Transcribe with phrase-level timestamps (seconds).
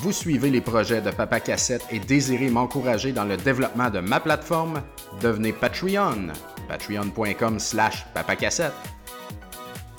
[0.00, 4.20] Vous suivez les projets de Papa Cassette et désirez m'encourager dans le développement de ma
[4.20, 4.80] plateforme?
[5.20, 6.28] Devenez Patreon.
[6.68, 8.74] Patreon.com slash papacassette.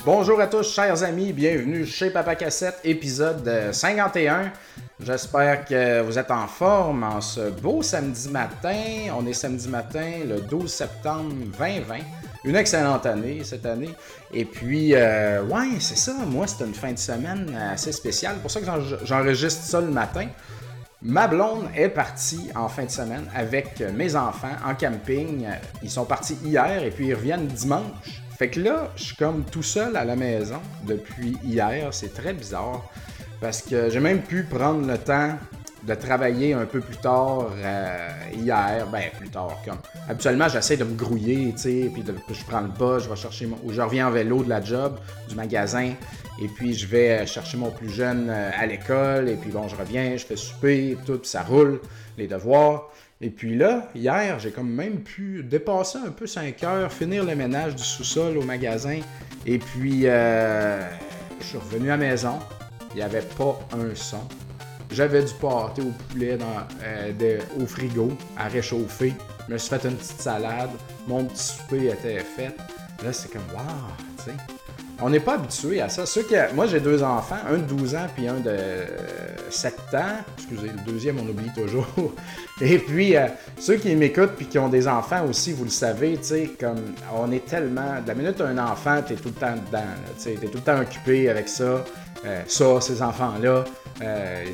[0.05, 4.53] Bonjour à tous, chers amis, bienvenue chez Papa Cassette, épisode 51.
[5.01, 9.13] J'espère que vous êtes en forme en ce beau samedi matin.
[9.17, 11.97] On est samedi matin, le 12 septembre 2020
[12.43, 13.93] une excellente année cette année.
[14.33, 16.13] Et puis, euh, ouais, c'est ça.
[16.25, 18.35] Moi, c'était une fin de semaine assez spéciale.
[18.35, 20.27] C'est pour ça que j'enregistre ça le matin.
[21.01, 25.47] Ma blonde est partie en fin de semaine avec mes enfants en camping.
[25.81, 28.21] Ils sont partis hier et puis ils reviennent dimanche.
[28.37, 31.89] Fait que là, je suis comme tout seul à la maison depuis hier.
[31.93, 32.83] C'est très bizarre
[33.39, 35.37] parce que j'ai même pu prendre le temps
[35.83, 39.77] de travailler un peu plus tard euh, hier, ben plus tard comme
[40.09, 43.45] habituellement j'essaie de me grouiller, tu sais, puis je prends le bus, je vais chercher
[43.45, 45.93] mon, ou je reviens en vélo de la job, du magasin,
[46.41, 49.75] et puis je vais chercher mon plus jeune euh, à l'école, et puis bon je
[49.75, 51.79] reviens, je fais souper, tout, puis ça roule,
[52.17, 52.89] les devoirs.
[53.21, 57.35] Et puis là, hier, j'ai comme même pu dépasser un peu 5 heures, finir le
[57.35, 58.99] ménage du sous-sol au magasin,
[59.45, 60.81] et puis euh,
[61.41, 62.39] je suis revenu à la maison,
[62.91, 64.25] il n'y avait pas un son.
[64.91, 69.13] J'avais du pâté au poulet dans, euh, au frigo à réchauffer.
[69.47, 70.71] Je me suis fait une petite salade.
[71.07, 72.55] Mon petit souper était fait.
[73.03, 73.65] Là, c'est comme, waouh,
[74.17, 74.37] tu sais.
[75.01, 76.05] On n'est pas habitué à ça.
[76.05, 78.57] Ceux que, moi, j'ai deux enfants, un de 12 ans puis un de
[79.49, 80.17] 7 ans.
[80.37, 81.87] Excusez, le deuxième, on oublie toujours.
[82.61, 86.17] Et puis, euh, ceux qui m'écoutent puis qui ont des enfants aussi, vous le savez,
[86.17, 86.81] tu sais, comme
[87.15, 88.01] on est tellement.
[88.01, 89.83] De la minute un enfant, t'es tout le temps dedans.
[90.21, 91.85] Tu t'es tout le temps occupé avec ça.
[92.25, 93.63] Euh, ça, ces enfants-là.
[94.01, 94.45] Euh,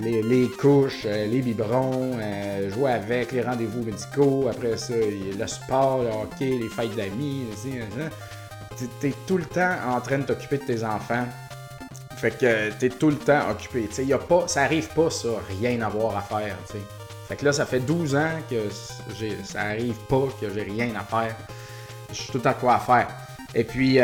[0.00, 2.18] les, couches, euh, les biberons,
[2.74, 7.46] jouer avec, les rendez-vous médicaux, après ça, le sport, le hockey, les fêtes d'amis,
[9.00, 11.26] t'es tout le temps en train de t'occuper de tes enfants.
[12.16, 13.88] Fait que t'es tout le temps occupé.
[14.02, 15.28] Y a pas, ça arrive pas, ça,
[15.60, 16.56] rien à voir à faire.
[17.28, 18.68] Fait que là, ça fait 12 ans que
[19.44, 21.34] ça arrive pas, que j'ai rien à faire.
[22.10, 23.08] Je suis tout à quoi à faire.
[23.54, 23.98] Et puis,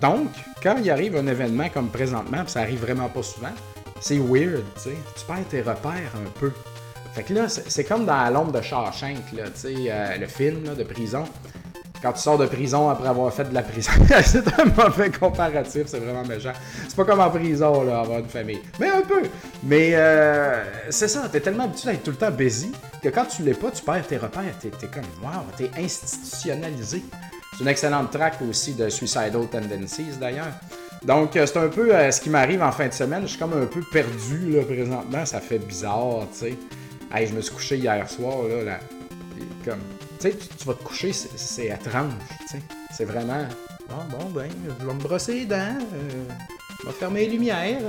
[0.00, 0.30] donc,
[0.64, 3.52] quand il arrive un événement comme présentement, ça arrive vraiment pas souvent,
[4.00, 4.96] c'est weird, tu sais.
[5.14, 6.50] Tu perds tes repères un peu.
[7.12, 10.74] Fait que là, c'est comme dans l'ombre de Shawshank, là, tu sais, euh, le film
[10.74, 11.24] de prison.
[12.02, 13.92] Quand tu sors de prison après avoir fait de la prison,
[14.24, 16.52] c'est un mauvais comparatif, c'est vraiment méchant.
[16.88, 18.60] C'est pas comme en prison, avoir une famille.
[18.80, 19.22] Mais un peu.
[19.62, 23.26] Mais euh, c'est ça, t'es tellement habitué à être tout le temps busy que quand
[23.26, 24.58] tu l'es pas, tu perds tes repères.
[24.60, 27.02] T'es es comme, wow, t'es institutionnalisé.
[27.56, 30.52] C'est une excellente track aussi de Suicidal Tendencies, d'ailleurs.
[31.04, 33.22] Donc, euh, c'est un peu euh, ce qui m'arrive en fin de semaine.
[33.22, 35.24] Je suis comme un peu perdu là, présentement.
[35.24, 36.58] Ça fait bizarre, tu sais.
[37.14, 38.64] Hey, je me suis couché hier soir, là.
[38.64, 38.78] là
[39.64, 39.80] comme,
[40.20, 42.62] tu sais, tu vas te coucher, c'est étrange, tu sais.
[42.92, 43.46] C'est vraiment.
[43.88, 44.50] Bon, bon, ben,
[44.80, 45.56] je vais me brosser les dents.
[45.56, 46.24] Euh,
[46.80, 47.80] je vais fermer les lumières.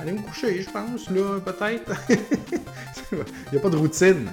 [0.00, 1.92] aller me coucher, je pense, là, peut-être.
[3.12, 3.18] Il
[3.52, 4.30] n'y a pas de routine.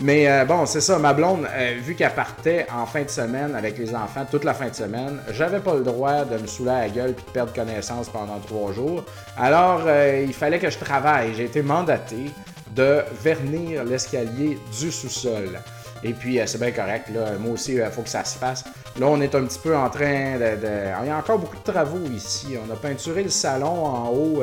[0.00, 3.54] Mais euh, bon, c'est ça, ma blonde, euh, vu qu'elle partait en fin de semaine
[3.54, 6.70] avec les enfants toute la fin de semaine, j'avais pas le droit de me saouler
[6.70, 9.04] à la gueule puis de perdre connaissance pendant trois jours.
[9.38, 11.34] Alors, euh, il fallait que je travaille.
[11.34, 12.32] J'ai été mandaté
[12.74, 15.60] de vernir l'escalier du sous-sol.
[16.02, 17.30] Et puis, c'est bien correct, là.
[17.38, 18.64] Moi aussi, il faut que ça se fasse.
[18.98, 20.58] Là, on est un petit peu en train de,
[21.02, 22.58] Il y a encore beaucoup de travaux ici.
[22.62, 24.42] On a peinturé le salon en haut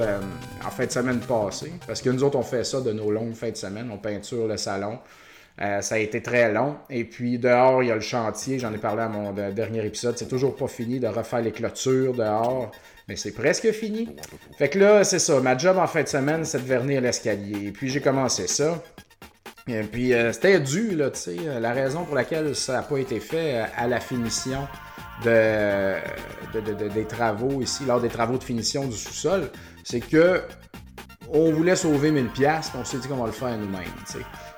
[0.66, 1.74] en fin de semaine passée.
[1.86, 3.92] Parce que nous autres, on fait ça de nos longues fins de semaine.
[3.94, 4.98] On peinture le salon.
[5.60, 6.78] Euh, ça a été très long.
[6.90, 8.58] Et puis dehors, il y a le chantier.
[8.60, 10.18] J'en ai parlé à mon dernier épisode.
[10.18, 12.72] C'est toujours pas fini de refaire les clôtures dehors.
[13.08, 14.16] Mais c'est presque fini.
[14.58, 15.40] Fait que là, c'est ça.
[15.42, 17.68] Ma job en fin de semaine, c'est de vernir l'escalier.
[17.68, 18.82] Et puis j'ai commencé ça.
[19.68, 21.36] Et puis euh, c'était dû, là, tu sais.
[21.60, 24.68] La raison pour laquelle ça n'a pas été fait euh, à la finition
[25.24, 29.52] de, des travaux ici, lors des travaux de finition du sous-sol,
[29.84, 30.42] c'est que
[31.34, 33.84] on voulait sauver 1000 pièces, on s'est dit qu'on va le faire nous-mêmes.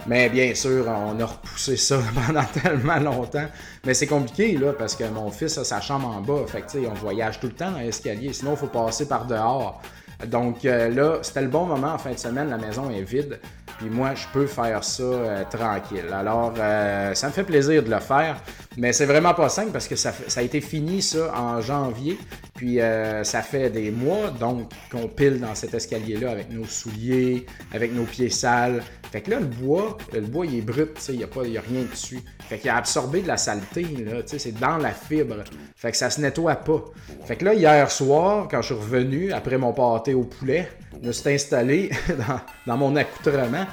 [0.07, 3.47] Mais bien sûr, on a repoussé ça pendant tellement longtemps.
[3.85, 6.45] Mais c'est compliqué, là, parce que mon fils a sa chambre en bas.
[6.47, 8.33] Fait que, on voyage tout le temps dans l'escalier.
[8.33, 9.81] Sinon, il faut passer par dehors.
[10.27, 12.49] Donc euh, là, c'était le bon moment en fin de semaine.
[12.49, 13.39] La maison est vide.
[13.77, 16.05] Puis moi, je peux faire ça euh, tranquille.
[16.13, 18.41] Alors, euh, ça me fait plaisir de le faire.
[18.77, 22.17] Mais c'est vraiment pas simple parce que ça, ça a été fini, ça, en janvier.
[22.55, 22.79] Puis
[23.23, 28.03] ça fait des mois, donc, qu'on pile dans cet escalier-là avec nos souliers, avec nos
[28.03, 28.81] pieds sales.
[29.13, 31.83] Fait que là, le bois, le bois, il est brut, il n'y a, a rien
[31.83, 32.19] dessus.
[32.49, 35.35] Fait qu'il a absorbé de la saleté, là, c'est dans la fibre.
[35.75, 36.83] Fait que ça se nettoie pas.
[37.23, 40.67] Fait que là, hier soir, quand je suis revenu, après mon pâté au poulet,
[40.99, 41.91] je me suis installé
[42.65, 43.67] dans, mon accoutrement.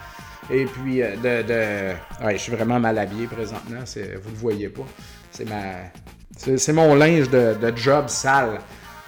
[0.50, 2.22] Et puis, euh, de.
[2.22, 4.84] Ouais, je suis vraiment mal habillé présentement, vous le voyez pas.
[5.30, 5.72] C'est ma...
[6.36, 8.58] C'est mon linge de, de job sale.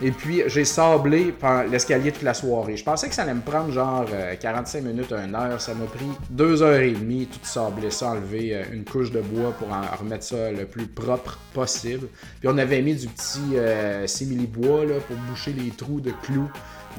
[0.05, 1.33] Et puis, j'ai sablé
[1.71, 2.77] l'escalier toute la soirée.
[2.77, 4.05] Je pensais que ça allait me prendre genre
[4.41, 5.61] 45 euh, minutes, 1 heure.
[5.61, 9.21] Ça m'a pris 2 heures et demie, tout sabler ça, enlever euh, une couche de
[9.21, 12.09] bois pour en remettre ça le plus propre possible.
[12.41, 16.51] Puis on avait mis du petit euh, simili-bois pour boucher les trous de clous.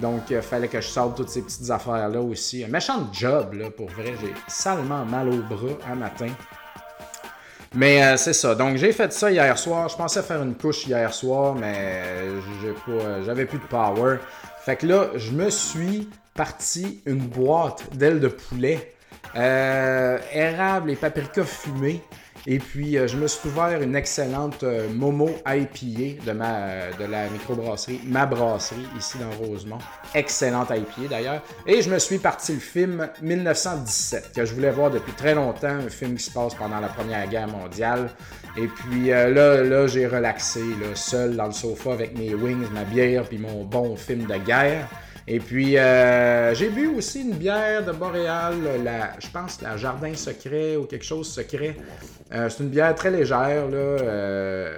[0.02, 2.64] Donc, il fallait que je sable toutes ces petites affaires-là aussi.
[2.64, 4.14] Un méchant job, là, pour vrai.
[4.22, 6.30] J'ai salement mal au bras un matin.
[7.76, 8.54] Mais euh, c'est ça.
[8.56, 9.90] Donc j'ai fait ça hier soir.
[9.90, 12.04] Je pensais faire une couche hier soir, mais
[13.26, 14.18] j'avais plus de power.
[14.64, 18.94] Fait que là, je me suis parti une boîte d'ailes de poulet,
[19.36, 22.02] euh, érable et paprika fumé.
[22.46, 27.06] Et puis, euh, je me suis ouvert une excellente euh, Momo IPA de, ma, de
[27.10, 29.78] la microbrasserie, ma brasserie, ici dans Rosemont.
[30.14, 31.42] Excellente IPA d'ailleurs.
[31.66, 35.68] Et je me suis parti le film 1917, que je voulais voir depuis très longtemps,
[35.68, 38.10] un film qui se passe pendant la Première Guerre mondiale.
[38.58, 42.70] Et puis euh, là, là j'ai relaxé, là, seul dans le sofa avec mes wings,
[42.74, 44.90] ma bière, puis mon bon film de guerre.
[45.28, 50.14] Et puis, euh, j'ai bu aussi une bière de Boréal, la, je pense la Jardin
[50.16, 51.78] Secret ou quelque chose secret.
[52.34, 54.78] Euh, c'est une bière très légère, là, euh,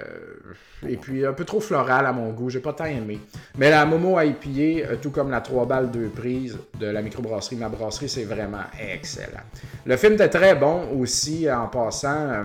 [0.88, 2.48] et puis un peu trop florale à mon goût.
[2.48, 3.18] J'ai pas tant aimé.
[3.58, 7.68] Mais la Momo IPA, tout comme la 3 balles 2 prises de la microbrasserie Ma
[7.68, 9.42] Brasserie, c'est vraiment excellent.
[9.84, 12.44] Le film était très bon aussi en passant.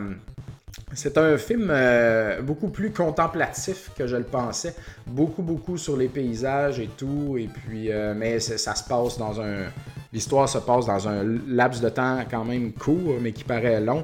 [0.93, 4.75] C'est un film euh, beaucoup plus contemplatif que je le pensais.
[5.07, 7.37] Beaucoup, beaucoup sur les paysages et tout.
[7.37, 9.67] Et puis, euh, mais ça se passe dans un.
[10.11, 14.03] L'histoire se passe dans un laps de temps quand même court, mais qui paraît long.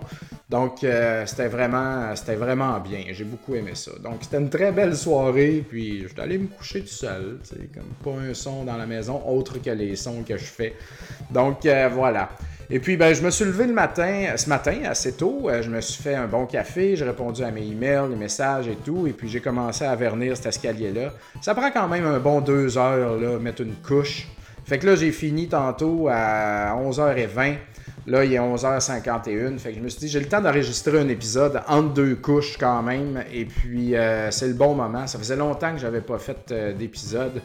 [0.50, 3.04] Donc, euh, c'était vraiment, c'était vraiment bien.
[3.12, 3.92] J'ai beaucoup aimé ça.
[4.01, 5.66] Donc, c'était une très belle soirée.
[5.68, 7.40] Puis, je suis allé me coucher tout seul.
[7.74, 10.75] Comme pas un son dans la maison autre que les sons que je fais.
[11.30, 12.30] Donc, voilà.
[12.69, 15.50] Et puis, ben, je me suis levé le matin, ce matin, assez tôt.
[15.50, 18.68] Euh, je me suis fait un bon café, j'ai répondu à mes emails, les messages
[18.68, 19.08] et tout.
[19.08, 21.14] Et puis, j'ai commencé à vernir cet escalier-là.
[21.42, 24.28] Ça prend quand même un bon deux heures, là, mettre une couche.
[24.66, 27.56] Fait que là, j'ai fini tantôt à 11h20.
[28.07, 29.59] Là, il est 11h51.
[29.59, 32.57] Fait que je me suis dit, j'ai le temps d'enregistrer un épisode entre deux couches
[32.57, 33.21] quand même.
[33.33, 35.06] Et puis, euh, c'est le bon moment.
[35.07, 37.42] Ça faisait longtemps que j'avais pas fait euh, d'épisode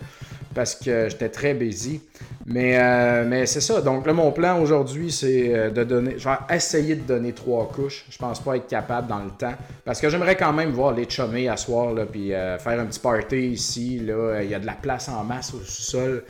[0.54, 2.00] parce que j'étais très busy.
[2.46, 3.80] Mais, euh, mais c'est ça.
[3.80, 6.14] Donc là, mon plan aujourd'hui, c'est de donner.
[6.16, 8.04] Je vais essayer de donner trois couches.
[8.08, 9.54] Je pense pas être capable dans le temps.
[9.84, 13.00] Parce que j'aimerais quand même voir les chummer à soir, là, puis faire un petit
[13.00, 13.98] party ici.
[13.98, 14.42] Là.
[14.42, 16.22] Il y a de la place en masse au sous-sol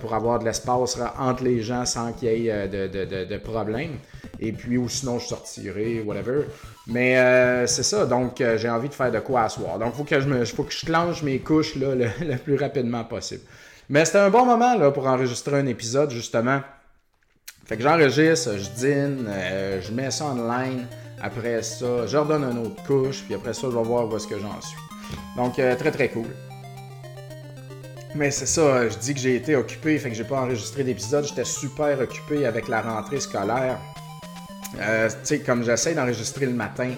[0.00, 3.36] pour avoir de l'espace entre les gens sans qu'il y ait de, de, de,
[4.40, 6.42] Et puis, ou sinon, je sortirai, whatever.
[6.86, 9.78] Mais c'est ça, donc j'ai envie de faire de quoi à soir.
[9.78, 10.44] Donc, il faut que je me,
[10.84, 13.42] clenche mes couches là, le plus rapidement possible.
[13.88, 16.60] Mais c'était un bon moment là, pour enregistrer un épisode, justement.
[17.68, 20.86] Fait que j'enregistre, je dîne, euh, je mets ça online.
[21.20, 24.26] Après ça, je redonne une autre couche, puis après ça, je vais voir où est-ce
[24.26, 24.78] que j'en suis.
[25.36, 26.26] Donc, euh, très très cool.
[28.18, 31.24] Mais c'est ça, je dis que j'ai été occupé, fait que j'ai pas enregistré d'épisode.
[31.24, 33.78] J'étais super occupé avec la rentrée scolaire.
[34.80, 36.90] Euh, tu sais, comme j'essaie d'enregistrer le matin,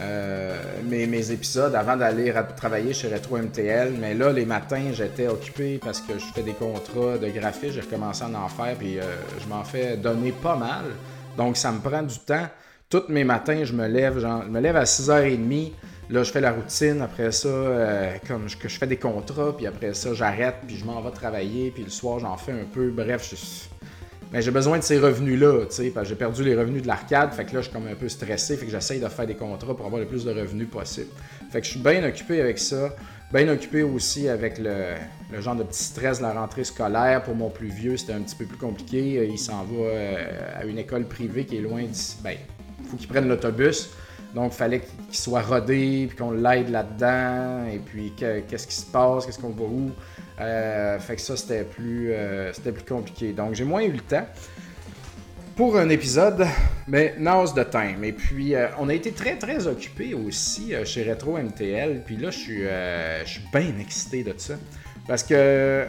[0.00, 0.58] euh,
[0.88, 3.92] mes, épisodes avant d'aller travailler chez Retro MTL.
[4.00, 7.74] Mais là, les matins, j'étais occupé parce que je fais des contrats de graphisme.
[7.74, 9.02] J'ai recommencé à en faire, puis euh,
[9.42, 10.86] je m'en fais donner pas mal.
[11.36, 12.48] Donc, ça me prend du temps.
[12.88, 15.72] Tous mes matins, je me lève, je me lève à 6h30.
[16.12, 17.00] Là, je fais la routine.
[17.00, 20.84] Après ça, euh, comme je, je, fais des contrats, puis après ça, j'arrête, puis je
[20.84, 21.70] m'en vais travailler.
[21.70, 22.90] Puis le soir, j'en fais un peu.
[22.90, 23.32] Bref,
[24.30, 26.86] mais j'ai besoin de ces revenus-là, tu sais, parce que j'ai perdu les revenus de
[26.86, 29.26] l'arcade, fait que là, je suis comme un peu stressé, fait que j'essaye de faire
[29.26, 31.08] des contrats pour avoir le plus de revenus possible.
[31.50, 32.96] Fait que je suis bien occupé avec ça,
[33.30, 34.94] bien occupé aussi avec le,
[35.38, 37.22] genre de petit stress de la rentrée scolaire.
[37.22, 39.28] Pour mon plus vieux, c'était un petit peu plus compliqué.
[39.30, 42.16] Il s'en va euh, à une école privée qui est loin d'ici.
[42.24, 42.36] Ben,
[42.80, 43.90] il faut qu'il prenne l'autobus.
[44.34, 48.86] Donc, il fallait qu'il soit rodé, puis qu'on l'aide là-dedans, et puis qu'est-ce qui se
[48.86, 49.90] passe, qu'est-ce qu'on va où.
[50.40, 53.32] Euh, fait que ça, c'était plus, euh, c'était plus compliqué.
[53.32, 54.26] Donc, j'ai moins eu le temps
[55.54, 56.46] pour un épisode,
[56.88, 58.02] mais now's the time.
[58.04, 62.02] Et puis, euh, on a été très, très occupés aussi chez Retro MTL.
[62.06, 64.54] Puis là, je suis, je suis bien excité de ça.
[65.06, 65.84] Parce que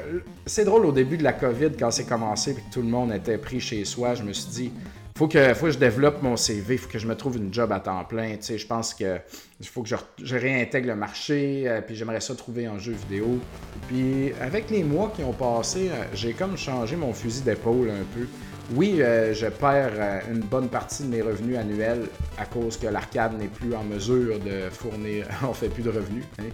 [0.46, 3.14] c'est drôle au début de la COVID, quand c'est commencé, et que tout le monde
[3.14, 4.74] était pris chez soi, je me suis dit,
[5.16, 7.72] faut que, faut que je développe mon CV, faut que je me trouve une job
[7.72, 8.36] à temps plein.
[8.36, 9.20] Tu sais, je pense que
[9.60, 13.40] il faut que je, réintègre le marché, euh, puis j'aimerais ça trouver en jeu vidéo.
[13.88, 18.04] Puis avec les mois qui ont passé, euh, j'ai comme changé mon fusil d'épaule un
[18.16, 18.28] peu.
[18.76, 23.38] Oui, euh, je perds une bonne partie de mes revenus annuels à cause que l'arcade
[23.38, 26.24] n'est plus en mesure de fournir, on fait plus de revenus.
[26.40, 26.50] Hein.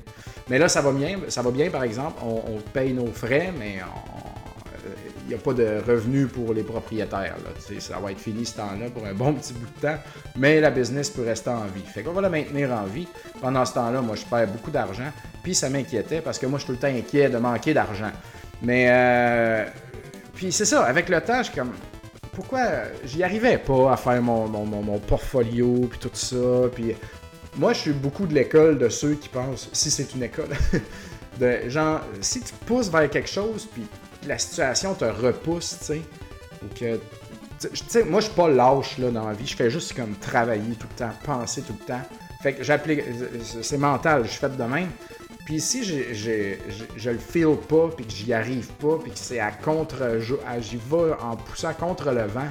[0.49, 3.77] Mais là, ça va bien, ça va bien par exemple, on, paye nos frais, mais
[3.83, 4.38] on,
[5.29, 7.35] n'y a pas de revenus pour les propriétaires.
[7.79, 9.97] Ça va être fini ce temps-là pour un bon petit bout de temps,
[10.35, 11.83] mais la business peut rester en vie.
[11.85, 13.07] Fait qu'on va la maintenir en vie.
[13.41, 15.11] Pendant ce temps-là, moi, je perds beaucoup d'argent.
[15.43, 18.11] Puis ça m'inquiétait parce que moi, je suis tout le temps inquiet de manquer d'argent.
[18.61, 19.65] Mais, euh,
[20.33, 21.71] puis c'est ça, avec le temps, je comme,
[22.33, 22.61] pourquoi
[23.05, 26.37] j'y arrivais pas à faire mon, mon, portfolio, puis tout ça.
[26.73, 26.95] Puis
[27.57, 30.49] moi, je suis beaucoup de l'école de ceux qui pensent, si c'est une école,
[31.39, 33.83] de genre, si tu pousses vers quelque chose, puis
[34.27, 36.01] la situation te repousse, tu sais,
[36.63, 36.99] ou que
[37.59, 39.45] tu sais, moi, je suis pas lâche là, dans la vie.
[39.45, 42.01] Je fais juste comme travailler tout le temps, penser tout le temps.
[42.41, 43.01] Fait que j'applique.
[43.61, 44.89] C'est mental, je fais de même.
[45.45, 49.51] Puis si je le feel pas, puis que j'y arrive pas, puis que c'est à
[49.51, 50.19] contre.
[50.61, 52.47] J'y vais en poussant contre le vent,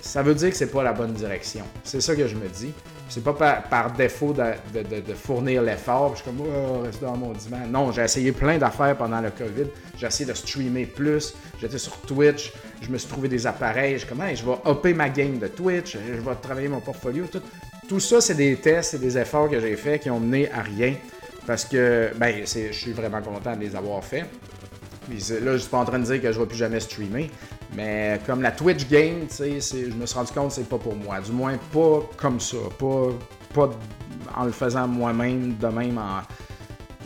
[0.00, 1.66] ça veut dire que c'est pas la bonne direction.
[1.84, 2.72] C'est ça que je me dis.
[3.08, 6.16] C'est pas par, défaut de, fournir l'effort.
[6.16, 7.66] Je suis comme, oh, reste dans mon divan.
[7.68, 9.70] Non, j'ai essayé plein d'affaires pendant le COVID.
[9.96, 11.34] J'ai essayé de streamer plus.
[11.60, 12.52] J'étais sur Twitch.
[12.80, 13.94] Je me suis trouvé des appareils.
[13.94, 15.96] Je suis comme, je vais upper ma game de Twitch.
[15.96, 17.26] Je vais travailler mon portfolio.
[17.30, 17.42] Tout,
[17.88, 20.62] tout ça, c'est des tests et des efforts que j'ai faits qui ont mené à
[20.62, 20.94] rien.
[21.46, 24.24] Parce que, ben, je suis vraiment content de les avoir faits.
[25.08, 27.30] là, je suis pas en train de dire que je ne vais plus jamais streamer.
[27.74, 31.20] Mais comme la Twitch game, je me suis rendu compte que c'est pas pour moi.
[31.20, 32.56] Du moins, pas comme ça.
[32.78, 33.08] Pas,
[33.54, 33.70] pas
[34.34, 36.20] en le faisant moi-même, de même en.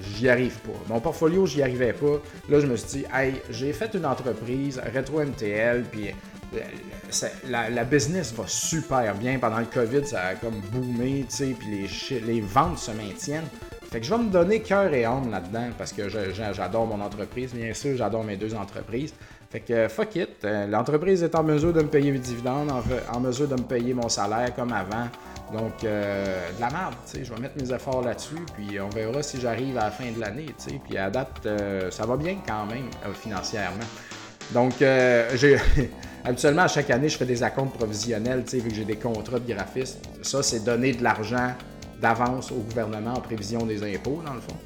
[0.02, 0.79] J'y arrive pas.
[0.88, 2.21] Mon portfolio, j'y arrivais pas.
[2.49, 6.09] Là, je me suis dit, hey, j'ai fait une entreprise, Retro MTL, puis
[6.55, 9.38] euh, la, business va super bien.
[9.38, 13.49] Pendant le COVID, ça a comme boomé, tu sais, puis les, les ventes se maintiennent.
[13.90, 17.52] Fait que je vais me donner cœur et âme là-dedans parce que j'adore mon entreprise,
[17.52, 19.12] bien sûr, j'adore mes deux entreprises.
[19.50, 22.71] Fait que fuck it, euh, l'entreprise est en mesure de me payer mes dividendes,
[23.12, 25.09] en, mesure de me payer mon salaire comme avant.
[25.52, 26.25] Donc, euh,
[26.57, 29.40] de la merde, tu sais, je vais mettre mes efforts là-dessus, puis on verra si
[29.40, 30.80] j'arrive à la fin de l'année, tu sais.
[30.88, 33.85] Puis à date, euh, ça va bien quand même financièrement.
[34.52, 34.75] Donc.
[36.23, 38.97] Habituellement, à chaque année, je fais des acomptes provisionnels, tu sais, vu que j'ai des
[38.97, 40.07] contrats de graphiste.
[40.21, 41.54] Ça, c'est donner de l'argent
[41.99, 44.57] d'avance au gouvernement en prévision des impôts, dans le fond.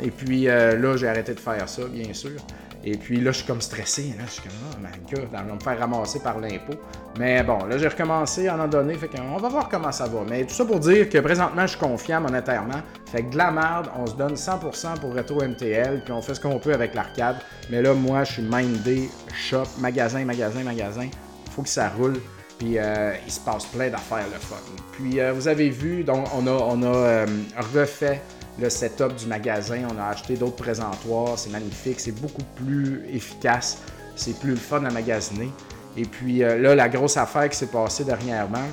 [0.00, 2.38] Et puis là, j'ai arrêté de faire ça, bien sûr.
[2.84, 4.14] Et puis là, je suis comme stressé.
[4.16, 6.74] Là, je suis comme, oh my god, on va me faire ramasser par l'impôt.
[7.18, 8.94] Mais bon, là, j'ai recommencé à un donné.
[8.94, 10.20] Fait qu'on va voir comment ça va.
[10.28, 12.80] Mais tout ça pour dire que présentement, je suis confiant monétairement.
[13.06, 16.02] Fait que de la merde, on se donne 100% pour Retro MTL.
[16.04, 17.36] Puis on fait ce qu'on peut avec l'arcade.
[17.70, 21.08] Mais là, moi, je suis mindé, shop, magasin, magasin, magasin.
[21.50, 22.20] Faut que ça roule.
[22.58, 24.56] Puis euh, il se passe plein d'affaires le fun.
[24.92, 27.26] Puis euh, vous avez vu, donc on a, on a euh,
[27.72, 28.20] refait
[28.60, 29.82] le setup du magasin.
[29.92, 31.38] On a acheté d'autres présentoirs.
[31.38, 32.00] C'est magnifique.
[32.00, 33.78] C'est beaucoup plus efficace.
[34.16, 35.50] C'est plus le fun à magasiner.
[35.96, 38.66] Et puis euh, là, la grosse affaire qui s'est passée dernièrement,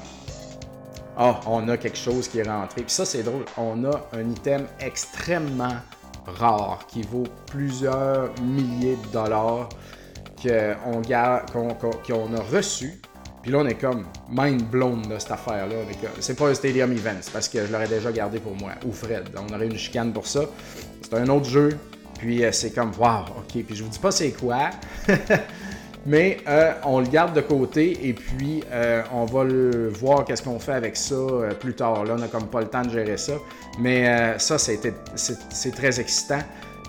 [1.18, 2.82] ah, on a quelque chose qui est rentré.
[2.82, 3.46] Puis ça, c'est drôle.
[3.58, 5.76] On a un item extrêmement
[6.26, 9.70] rare qui vaut plusieurs milliers de dollars
[10.44, 13.02] qu'on a reçu
[13.46, 15.76] puis là, on est comme mind blown de cette affaire-là.
[16.20, 18.72] C'est pas un Stadium Events parce que je l'aurais déjà gardé pour moi.
[18.88, 19.30] Ou Fred.
[19.38, 20.46] On aurait une chicane pour ça.
[21.04, 21.78] C'est un autre jeu.
[22.18, 23.64] Puis euh, c'est comme, wow, ok.
[23.64, 24.72] Puis je vous dis pas c'est quoi.
[26.08, 30.42] Mais euh, on le garde de côté et puis euh, on va le voir qu'est-ce
[30.42, 31.16] qu'on fait avec ça
[31.60, 32.04] plus tard.
[32.04, 33.34] Là, on n'a comme pas le temps de gérer ça.
[33.80, 36.42] Mais ça, c'est très excitant.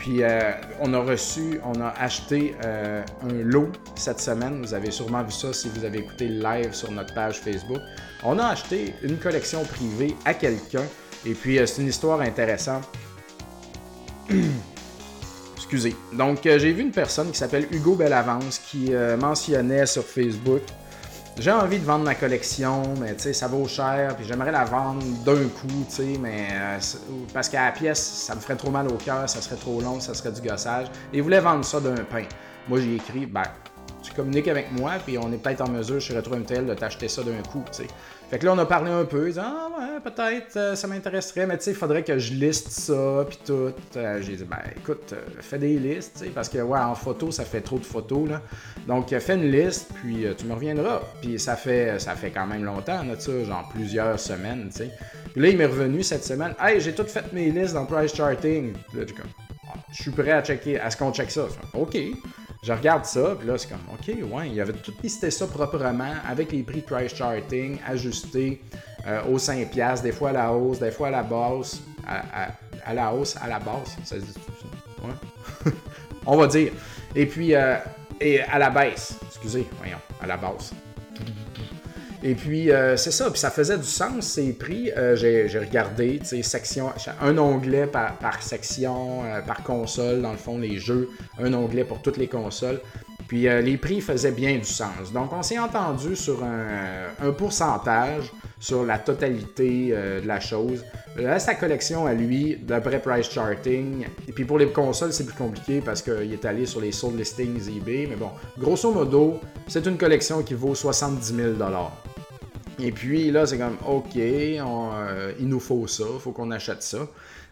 [0.06, 4.62] Puis euh, on a reçu, on a acheté euh, un lot cette semaine.
[4.64, 7.80] Vous avez sûrement vu ça si vous avez écouté le live sur notre page Facebook.
[8.22, 10.84] On a acheté une collection privée à quelqu'un.
[11.24, 12.88] Et puis euh, c'est une histoire intéressante.
[15.56, 15.96] Excusez.
[16.12, 20.62] Donc j'ai vu une personne qui s'appelle Hugo Bellavance qui mentionnait sur Facebook
[21.38, 24.64] j'ai envie de vendre ma collection, mais tu sais, ça vaut cher, puis j'aimerais la
[24.64, 26.78] vendre d'un coup, tu sais, mais euh,
[27.34, 30.00] parce qu'à la pièce, ça me ferait trop mal au cœur, ça serait trop long,
[30.00, 30.86] ça serait du gossage.
[31.12, 32.24] Et il voulait vendre ça d'un pain.
[32.68, 33.42] Moi, j'ai écrit, ben,
[34.02, 37.08] tu communiques avec moi, puis on est peut-être en mesure chez Retro MTL de t'acheter
[37.08, 37.86] ça d'un coup, tu sais.
[38.28, 41.46] Fait que là, on a parlé un peu, disant, ah ouais, peut-être, euh, ça m'intéresserait,
[41.46, 43.72] mais tu sais, il faudrait que je liste ça, puis tout.
[43.96, 47.44] Euh, j'ai dit, ben écoute, euh, fais des listes, parce que, ouais, en photo, ça
[47.44, 48.42] fait trop de photos, là.
[48.88, 51.02] Donc, fais une liste, puis tu me reviendras.
[51.22, 54.90] Puis ça fait, ça fait quand même longtemps, là, ça, genre plusieurs semaines, tu sais.
[55.32, 58.12] Puis là, il m'est revenu cette semaine, hey, j'ai tout fait mes listes dans Price
[58.12, 58.72] Charting.
[58.92, 59.04] Là,
[59.68, 61.46] ah, je suis prêt à checker, à ce qu'on check ça.
[61.74, 61.96] OK.
[62.66, 66.14] Je regarde ça, puis là, c'est comme, OK, ouais, il avait tout listé ça proprement
[66.28, 68.60] avec les prix price charting ajustés
[69.06, 73.14] euh, aux 5$, des fois à la hausse, des fois à la basse, à, la
[73.14, 75.06] hausse, à la basse, ça se dit ça?
[75.06, 75.72] Ouais.
[76.26, 76.72] On va dire.
[77.14, 77.76] Et puis, euh,
[78.20, 80.72] et à la baisse, excusez, voyons, à la basse.
[82.26, 83.30] Et puis, euh, c'est ça.
[83.30, 84.90] Puis ça faisait du sens, ces prix.
[84.96, 86.92] Euh, j'ai, regardé, tu sais, section,
[87.22, 91.08] un onglet par, section, euh, par console, dans le fond, les jeux.
[91.38, 92.80] Un onglet pour toutes les consoles.
[93.28, 95.12] Puis les prix faisaient bien du sens.
[95.12, 100.84] Donc, on s'est entendu sur un, pourcentage sur la totalité de la chose.
[101.16, 104.06] Là, sa collection à lui, d'après Price Charting.
[104.28, 107.18] Et puis pour les consoles, c'est plus compliqué parce qu'il est allé sur les sold
[107.18, 108.06] listings eBay.
[108.08, 111.54] Mais bon, grosso modo, c'est une collection qui vaut 70 000
[112.78, 116.82] et puis là, c'est comme, OK, euh, il nous faut ça, il faut qu'on achète
[116.82, 116.98] ça.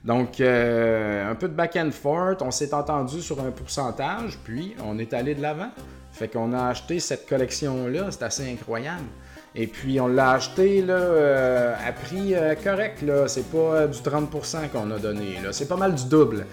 [0.04, 4.75] Donc, euh, un peu de back and forth, on s'est entendu sur un pourcentage, puis
[4.85, 5.71] on est allé de l'avant.
[6.12, 9.04] Fait qu'on a acheté cette collection-là, c'est assez incroyable.
[9.57, 13.26] Et puis on l'a acheté là, euh, à prix correct, là.
[13.28, 15.52] C'est pas du 30% qu'on a donné, là.
[15.52, 16.45] C'est pas mal du double.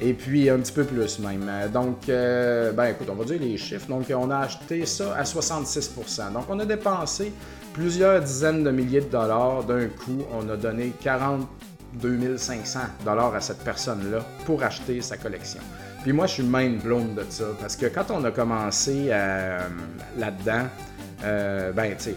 [0.00, 1.50] Et puis un petit peu plus même.
[1.72, 3.88] Donc, ben écoute, on va dire les chiffres.
[3.88, 6.32] Donc, on a acheté ça à 66%.
[6.32, 7.32] Donc, on a dépensé
[7.72, 10.24] plusieurs dizaines de milliers de dollars d'un coup.
[10.32, 15.60] On a donné 42 500 dollars à cette personne-là pour acheter sa collection.
[16.02, 19.58] Puis moi, je suis mind blown de ça parce que quand on a commencé euh,
[20.18, 20.66] là-dedans,
[21.24, 22.14] euh, ben, tu sais,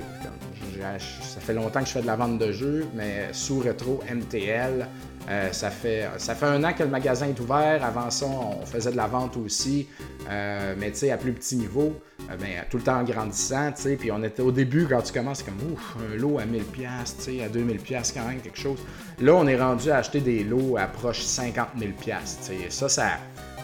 [1.10, 4.88] ça fait longtemps que je fais de la vente de jeux, mais sous rétro MTL,
[5.30, 7.84] euh, ça, fait, ça fait un an que le magasin est ouvert.
[7.84, 9.88] Avant ça, on faisait de la vente aussi,
[10.30, 11.94] euh, mais à plus petit niveau,
[12.30, 13.72] euh, ben, tout le temps en grandissant.
[14.00, 17.42] Puis on était au début, quand tu commences, c'est comme ouf, un lot à 1000$,
[17.44, 18.80] à 2000$ quand même, quelque chose.
[19.20, 22.70] Là, on est rendu à acheter des lots à proche 50 000$.
[22.70, 23.08] Ça, ça.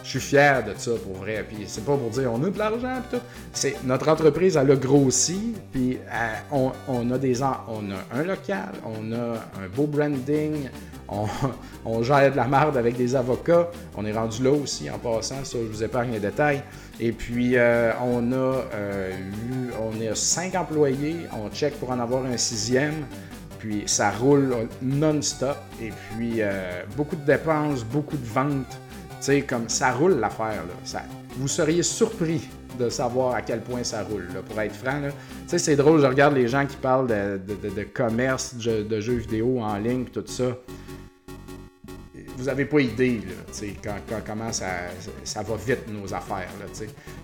[0.02, 1.44] Je suis fier de ça pour vrai.
[1.46, 3.20] Puis c'est pas pour dire on a de l'argent tout.
[3.84, 5.54] Notre entreprise elle a grossi.
[5.72, 5.98] Puis
[6.50, 10.70] on, on, a des on a un local, on a un beau branding,
[11.84, 13.68] on, gère de la merde avec des avocats.
[13.96, 16.62] On est rendu là aussi en passant, ça je vous épargne les détails.
[16.98, 19.12] Et puis euh, on a euh,
[19.80, 23.04] on est cinq employés, on check pour en avoir un sixième.
[23.58, 25.56] Puis ça roule non-stop.
[25.82, 28.78] Et puis euh, beaucoup de dépenses, beaucoup de ventes.
[29.20, 30.62] Tu sais, comme ça roule l'affaire.
[31.36, 32.48] vous seriez surpris
[32.78, 35.02] de savoir à quel point ça roule, pour être franc.
[35.02, 35.10] Tu
[35.46, 39.76] sais, c'est drôle, je regarde les gens qui parlent de, commerce, de, jeux vidéo en
[39.76, 40.56] ligne, tout ça
[42.40, 43.20] vous n'avez pas idée
[43.84, 44.66] là, comment ça,
[45.42, 46.48] va vite nos affaires.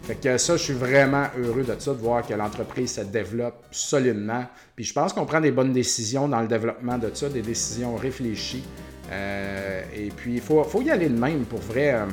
[0.02, 3.64] Fait que ça, je suis vraiment heureux de ça, de voir que l'entreprise se développe
[3.70, 4.44] solidement.
[4.74, 7.96] Puis je pense qu'on prend des bonnes décisions dans le développement de ça, des décisions
[7.96, 8.64] réfléchies.
[9.10, 11.94] Euh, et puis, il faut, faut, y aller de même pour vrai.
[11.94, 12.06] Euh,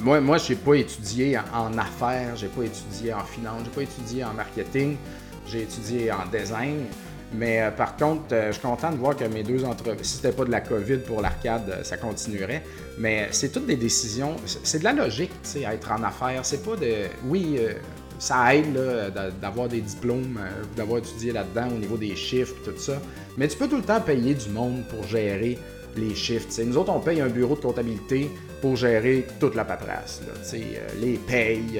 [0.00, 3.82] moi, moi je n'ai pas étudié en affaires, j'ai pas étudié en finance, j'ai pas
[3.82, 4.96] étudié en marketing,
[5.46, 6.86] j'ai étudié en design.
[7.32, 10.16] Mais euh, par contre, euh, je suis content de voir que mes deux entreprises, si
[10.16, 12.62] c'était pas de la COVID pour l'arcade, euh, ça continuerait.
[12.98, 16.44] Mais c'est toutes des décisions, c'est de la logique, tu sais, être en affaires.
[16.44, 17.08] C'est pas de.
[17.26, 17.58] Oui,
[18.18, 18.72] ça aide
[19.42, 20.40] d'avoir des diplômes,
[20.74, 22.98] d'avoir étudié là-dedans au niveau des chiffres et tout ça.
[23.36, 25.58] Mais tu peux tout le temps payer du monde pour gérer
[25.94, 26.48] les chiffres.
[26.64, 28.30] Nous autres, on paye un bureau de comptabilité
[28.62, 30.22] pour gérer toute la paperasse.
[30.98, 31.78] les payes,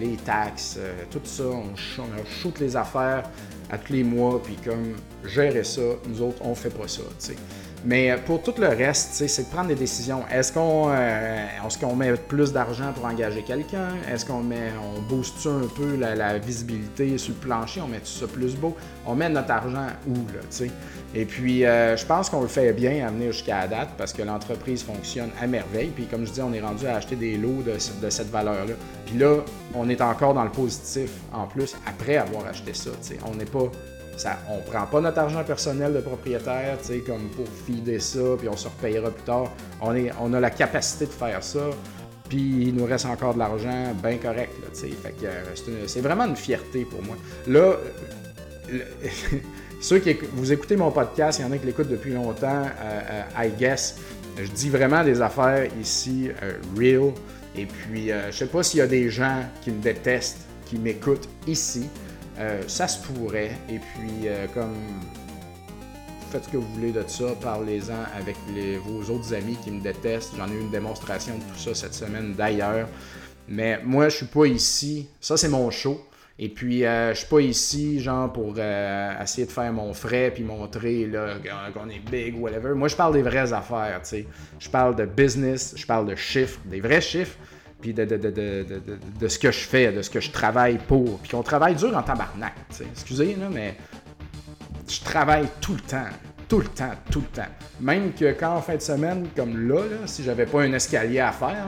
[0.00, 0.80] les taxes,
[1.12, 3.30] tout ça, on, on shoot les affaires
[3.70, 7.02] à tous les mois, puis comme gérer ça, nous autres, on fait pas ça.
[7.86, 10.22] Mais euh, pour tout le reste, c'est de prendre des décisions.
[10.28, 13.90] Est-ce qu'on euh, est qu'on met plus d'argent pour engager quelqu'un?
[14.12, 17.80] Est-ce qu'on met on booste un peu la, visibilité sur le plancher?
[17.80, 18.76] On met tout ça plus beau?
[19.06, 20.68] On met notre argent où, là?
[21.14, 24.12] Et puis, euh, je pense qu'on le fait bien à venir jusqu'à la date parce
[24.12, 25.92] que l'entreprise fonctionne à merveille.
[25.94, 28.74] Puis, comme je dis, on est rendu à acheter des lots de, cette valeur-là.
[29.06, 29.36] Puis là,
[29.74, 32.90] on est encore dans le positif en plus après avoir acheté ça.
[33.00, 33.18] sais.
[33.24, 33.70] On n'est pas
[34.16, 38.20] ça, on prend pas notre argent personnel de propriétaire, tu sais, comme pour fider ça,
[38.38, 39.52] puis on se repayera plus tard.
[39.82, 41.70] On, est, on a la capacité de faire ça,
[42.28, 44.90] puis il nous reste encore de l'argent bien correct, tu sais.
[45.24, 47.16] Euh, c'est vraiment une fierté pour moi.
[47.46, 47.74] Là,
[49.82, 53.22] ceux qui vous écoutez mon podcast, il y en a qui l'écoutent depuis longtemps, euh,
[53.38, 53.96] euh, I guess.
[54.38, 56.30] Je dis vraiment des affaires ici
[56.76, 57.12] real.
[57.56, 61.26] Et puis, je sais pas s'il y a des gens qui me détestent, qui m'écoutent
[61.46, 61.88] ici.
[62.38, 63.52] Euh, ça se pourrait.
[63.68, 64.74] Et puis, euh, comme
[66.30, 68.36] faites ce que vous voulez de ça, parlez-en avec
[68.84, 70.34] vos autres amis qui me détestent.
[70.36, 72.88] J'en ai eu une démonstration de tout ça cette semaine d'ailleurs.
[73.48, 75.08] Mais moi, je suis pas ici.
[75.20, 76.04] Ça, c'est mon show.
[76.38, 80.44] Et puis, euh, je suis pas ici, genre, pour essayer de faire mon frais puis
[80.44, 81.10] montrer
[81.72, 82.74] qu'on est big ou whatever.
[82.74, 84.26] Moi, je parle des vraies affaires, tu sais.
[84.58, 87.38] Je parle de business, je parle de chiffres, des vrais chiffres
[87.80, 91.18] puis de, de, ce que je fais, de ce que je travaille pour.
[91.18, 93.76] Puis qu'on travaille dur en tabarnak, excusez, là, mais
[94.88, 96.08] je travaille tout le temps,
[96.48, 97.50] tout le temps, tout le temps.
[97.80, 101.32] Même que quand en fin de semaine, comme là, si j'avais pas un escalier à
[101.32, 101.66] faire,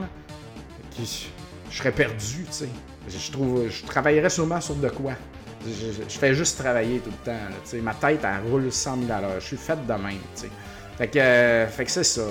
[0.99, 2.69] je, serais perdu, tu sais.
[3.09, 5.13] Je trouve, je travaillerais sûrement sur de quoi.
[5.67, 7.83] Je, fais juste travailler tout le temps.
[7.83, 9.39] Ma tête, elle roule 100 000 à.
[9.39, 10.51] Je suis fait de même, tu sais.
[10.97, 12.23] Fait que, euh, fait que c'est ça.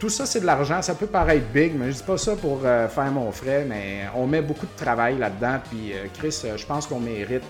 [0.00, 0.80] Tout ça, c'est de l'argent.
[0.82, 4.00] Ça peut paraître big, mais je dis pas ça pour euh, faire mon frais, mais
[4.16, 5.58] on met beaucoup de travail là-dedans.
[5.70, 7.44] Puis, euh, Chris, euh, je pense qu'on mérite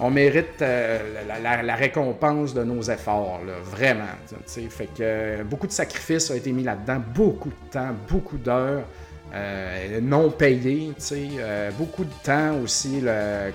[0.00, 4.02] on mérite la, récompense de nos efforts, vraiment.
[4.44, 8.82] Fait que beaucoup de sacrifices ont été mis là-dedans, beaucoup de temps, beaucoup d'heures.
[10.02, 10.92] non payés,
[11.78, 13.04] beaucoup de temps aussi,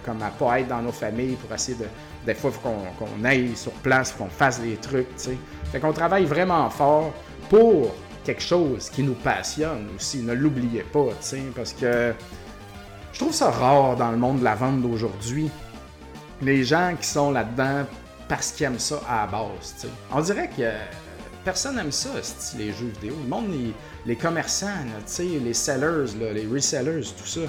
[0.06, 1.86] comme à pas être dans nos familles pour essayer de.
[2.26, 5.08] Des fois, faut qu'on aille sur place, qu'on fasse des trucs,
[5.74, 7.12] Fait qu'on travaille vraiment fort
[7.50, 7.94] pour
[8.30, 10.20] quelque chose qui nous passionne aussi.
[10.20, 11.08] Ne l'oubliez pas,
[11.56, 12.14] parce que
[13.12, 15.50] je trouve ça rare dans le monde de la vente d'aujourd'hui.
[16.44, 17.88] Les gens qui sont là-dedans
[18.28, 19.88] parce qu'ils aiment ça à la base.
[20.12, 20.72] On dirait que
[21.44, 22.10] personne n'aime ça,
[22.56, 23.16] les jeux vidéo.
[23.24, 23.48] Le monde,
[24.06, 24.68] les, commerçants,
[25.18, 27.42] les sellers, les resellers, tout ça.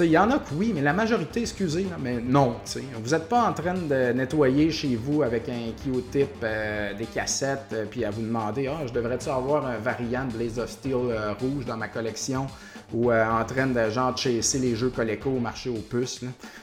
[0.00, 2.56] Il y en a que oui, mais la majorité, excusez, mais non.
[3.02, 7.66] Vous n'êtes pas en train de nettoyer chez vous avec un Q-tip euh, des cassettes,
[7.72, 10.94] euh, puis à vous demander Ah, je devrais-tu avoir un variant de Blaze of Steel
[10.94, 12.46] euh, rouge dans ma collection
[12.94, 16.20] ou en train de genre chasser les jeux Coleco au marché aux puces.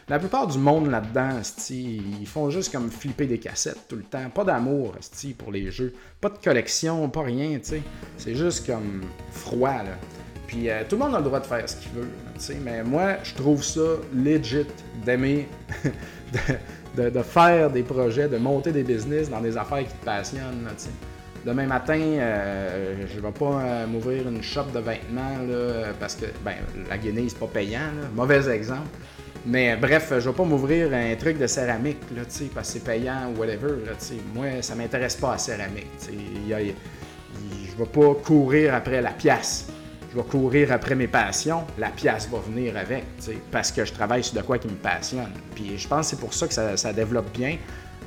[0.07, 4.29] La plupart du monde là-dedans, ils font juste comme flipper des cassettes tout le temps.
[4.29, 4.93] Pas d'amour
[5.39, 5.91] pour les jeux.
[6.21, 7.59] Pas de collection, pas rien.
[8.17, 9.81] C'est juste comme froid.
[9.81, 10.18] Là.
[10.49, 12.09] Puis euh, tout le monde a le droit de faire ce qu'il veut.
[12.63, 13.81] mais moi, je trouve ça
[14.11, 14.65] legit
[15.05, 15.47] d'aimer,
[16.97, 20.67] de, faire des projets, de monter des business dans des affaires qui te passionnent.
[21.45, 25.37] Demain matin, euh, je vais pas euh, m'ouvrir une shop de vêtements
[25.99, 26.55] parce que ben,
[26.89, 27.91] la Guinée, c'est pas payant.
[28.15, 28.89] Mauvais exemple.
[29.45, 32.23] Mais bref, je vais pas m'ouvrir un truc de céramique là,
[32.55, 33.85] parce que c'est payant ou whatever.
[33.85, 33.91] Là,
[34.33, 35.87] moi, ça m'intéresse pas à céramique.
[36.09, 39.67] Je vais pas courir après la pièce
[40.11, 43.03] je vais courir après mes passions, la pièce va venir avec,
[43.51, 45.31] parce que je travaille sur de quoi qui me passionne.
[45.53, 47.57] Puis je pense que c'est pour ça que ça, développe bien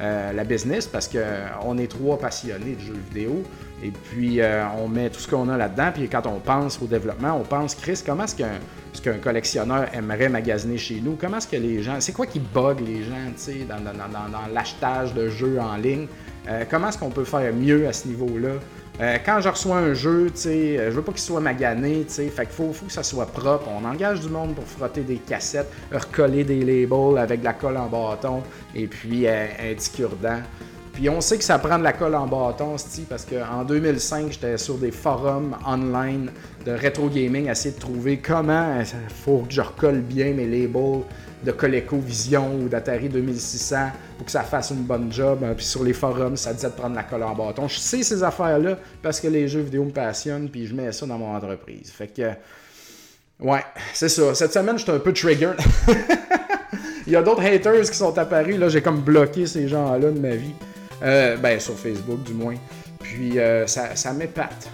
[0.00, 3.44] euh, la business, parce qu'on est trois passionnés de jeux vidéo,
[3.84, 6.86] et puis euh, on met tout ce qu'on a là-dedans, puis quand on pense au
[6.86, 11.56] développement, on pense, Chris, comment est-ce qu'un collectionneur aimerait magasiner chez nous, comment est-ce que
[11.56, 16.08] les gens, c'est quoi qui bug les gens, dans, l'achetage de jeux en ligne,
[16.48, 18.54] euh, comment est-ce qu'on peut faire mieux à ce niveau-là?
[19.00, 22.28] Euh, quand je reçois un jeu, euh, je veux pas qu'il soit magané, tu sais,
[22.28, 23.68] fait qu'il faut, que ça soit propre.
[23.68, 27.78] On engage du monde pour frotter des cassettes, recoller des labels avec de la colle
[27.78, 28.42] en bâton
[28.74, 30.42] et puis euh, un cure-dent.
[30.92, 32.76] Puis on sait que ça prend de la colle en bâton,
[33.08, 36.30] parce qu'en 2005, j'étais sur des forums online
[36.66, 41.02] de rétro gaming, essayer de trouver comment il faut que je recolle bien mes labels
[41.44, 43.76] de ColecoVision ou d'Atari 2600
[44.16, 45.42] pour que ça fasse une bonne job.
[45.42, 45.54] Hein.
[45.56, 47.66] Puis sur les forums, ça disait de prendre la colle en bâton.
[47.68, 51.06] Je sais ces affaires-là parce que les jeux vidéo me passionnent, puis je mets ça
[51.06, 51.90] dans mon entreprise.
[51.90, 52.30] Fait que,
[53.40, 54.34] ouais, c'est ça.
[54.34, 55.52] Cette semaine, j'étais un peu trigger.
[57.06, 58.58] Il y a d'autres haters qui sont apparus.
[58.58, 60.54] Là, j'ai comme bloqué ces gens-là de ma vie.
[61.02, 62.54] Euh, ben, sur Facebook, du moins.
[63.00, 64.70] Puis, euh, ça, ça m'épate.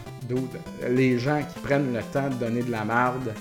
[0.88, 3.32] Les gens qui prennent le temps de donner de la merde.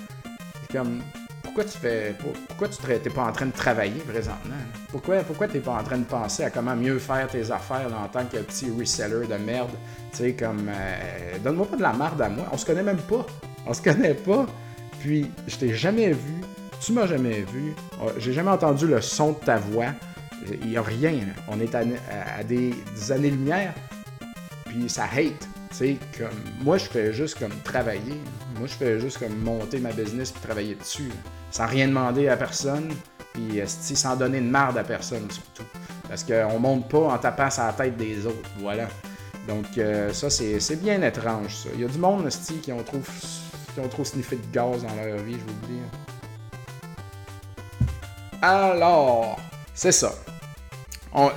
[0.72, 1.02] Comme,
[1.44, 2.16] pourquoi tu fais.
[2.48, 4.56] Pourquoi tu n'es pas en train de travailler présentement?
[4.90, 7.90] Pourquoi, pourquoi tu n'es pas en train de penser à comment mieux faire tes affaires
[7.94, 9.72] en tant que petit reseller de merde?
[10.12, 10.70] Tu sais, comme.
[10.70, 12.46] Euh, donne-moi pas de la merde à moi.
[12.52, 13.26] On se connaît même pas.
[13.66, 14.46] On se connaît pas.
[15.00, 16.42] Puis, je t'ai jamais vu.
[16.80, 17.74] Tu m'as jamais vu.
[18.02, 19.88] Oh, j'ai jamais entendu le son de ta voix.
[20.62, 21.14] Il n'y a rien.
[21.48, 21.84] On est à,
[22.44, 22.74] des,
[23.10, 23.74] années-lumière.
[24.66, 25.48] Puis ça hate.
[26.18, 26.30] Comme.
[26.62, 28.20] Moi, je fais juste comme travailler.
[28.58, 31.12] Moi, je fais juste comme monter ma business et travailler dessus
[31.52, 32.94] sans rien demander à personne,
[33.34, 35.64] puis sans donner de marde à personne surtout.
[36.08, 38.88] Parce qu'on monte pas en tapant sur la tête des autres, voilà.
[39.48, 41.70] Donc euh, ça, c'est bien étrange, ça.
[41.74, 42.28] Il y a du monde,
[42.62, 43.02] qui ont trop,
[43.74, 45.82] qui ont trop sniffé de gaz dans leur vie, je vous le dis.
[48.42, 49.40] Alors,
[49.78, 50.12] c'est ça.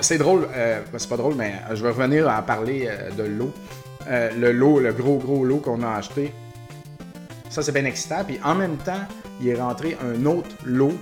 [0.01, 3.53] C'est drôle, euh, c'est pas drôle, mais je vais revenir à parler euh, de l'eau.
[4.07, 6.33] le lot, le gros gros lot qu'on a acheté.
[7.49, 8.23] Ça, c'est bien excitant.
[8.25, 9.05] Puis en même temps,
[9.39, 10.93] il est rentré un autre lot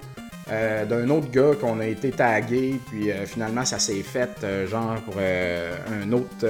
[0.51, 4.65] euh, d'un autre gars qu'on a été tagué, puis euh, finalement ça s'est fait euh,
[4.65, 6.45] genre pour un autre,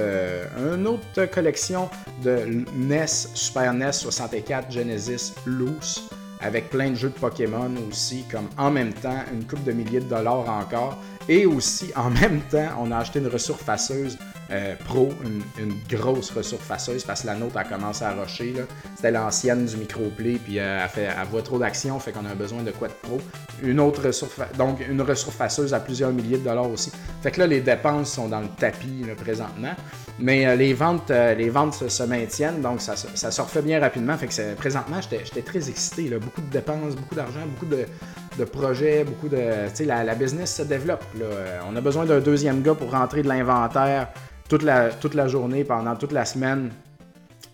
[0.58, 1.90] une autre collection
[2.22, 6.08] de NES, Super NES 64, Genesis Loose,
[6.40, 10.00] avec plein de jeux de Pokémon aussi, comme en même temps, une coupe de milliers
[10.00, 10.96] de dollars encore.
[11.28, 14.18] Et aussi, en même temps, on a acheté une resurfaceuse
[14.52, 15.10] euh, pro,
[15.58, 18.54] une, grosse resurfaceuse, parce que la nôtre, a commencé à rocher.
[18.96, 22.34] C'était l'ancienne du microplay, puis euh, elle, fait, elle voit trop d'action, fait qu'on a
[22.34, 23.20] besoin de quoi de pro.
[23.62, 24.10] Une autre
[24.58, 26.90] donc une resurfaceuse à plusieurs milliers de dollars aussi.
[27.22, 29.74] Fait que là, les dépenses sont dans le tapis présentement.
[30.18, 34.16] Mais euh, les ventes, les ventes se, maintiennent, donc ça, ça, se refait bien rapidement.
[34.16, 36.08] Fait que présentement, j'étais très excité.
[36.08, 36.18] Là.
[36.18, 39.68] Beaucoup de dépenses, beaucoup d'argent, beaucoup de, projets, beaucoup de.
[39.68, 41.04] Tu sais, la, la, business se développe.
[41.68, 44.08] On a besoin d'un deuxième gars pour rentrer de l'inventaire
[44.50, 46.70] toute la, toute la journée, pendant toute la semaine,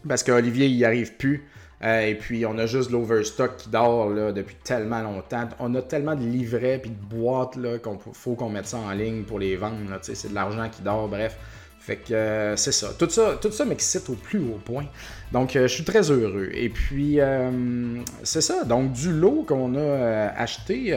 [0.08, 1.46] parce qu'Olivier, n'y arrive plus
[1.84, 5.48] et puis, on a juste l'overstock qui dort là, depuis tellement longtemps.
[5.58, 9.24] On a tellement de livrets puis de boîtes qu'il faut qu'on mette ça en ligne
[9.24, 9.76] pour les vendre.
[10.00, 11.36] C'est de l'argent qui dort, bref.
[11.78, 12.88] Fait que euh, c'est ça.
[12.98, 14.86] Tout ça, tout ça m'excite au plus haut point.
[15.30, 16.48] Donc, euh, je suis très heureux.
[16.52, 18.64] Et puis, euh, c'est ça.
[18.64, 20.96] Donc, du lot qu'on a acheté,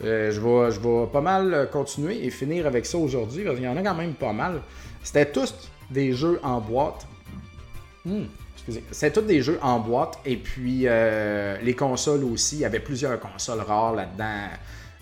[0.00, 3.68] je, vais, je vais pas mal continuer et finir avec ça aujourd'hui parce qu'il y
[3.68, 4.62] en a quand même pas mal.
[5.02, 5.54] C'était tous
[5.90, 7.06] des jeux en boîte.
[8.04, 8.84] Hmm, excusez.
[8.90, 10.18] C'était tous des jeux en boîte.
[10.24, 10.86] Et puis,
[11.62, 12.56] les consoles aussi.
[12.56, 14.48] Il y avait plusieurs consoles rares là-dedans.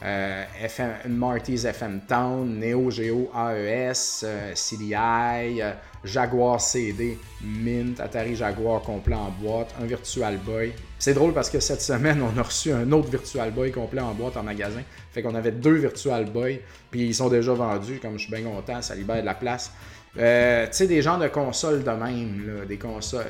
[0.00, 5.72] Euh, FM, Marty's FM Town, Neo Geo AES, euh, CDI, euh,
[6.04, 10.72] Jaguar CD, Mint, Atari Jaguar complet en boîte, un Virtual Boy.
[10.98, 14.12] C'est drôle parce que cette semaine, on a reçu un autre Virtual Boy complet en
[14.14, 14.82] boîte en magasin.
[15.12, 18.42] Fait qu'on avait deux Virtual Boy, puis ils sont déjà vendus, comme je suis bien
[18.42, 19.72] content, ça libère de la place.
[20.14, 23.26] tu sais, des genres de consoles de même, des consoles,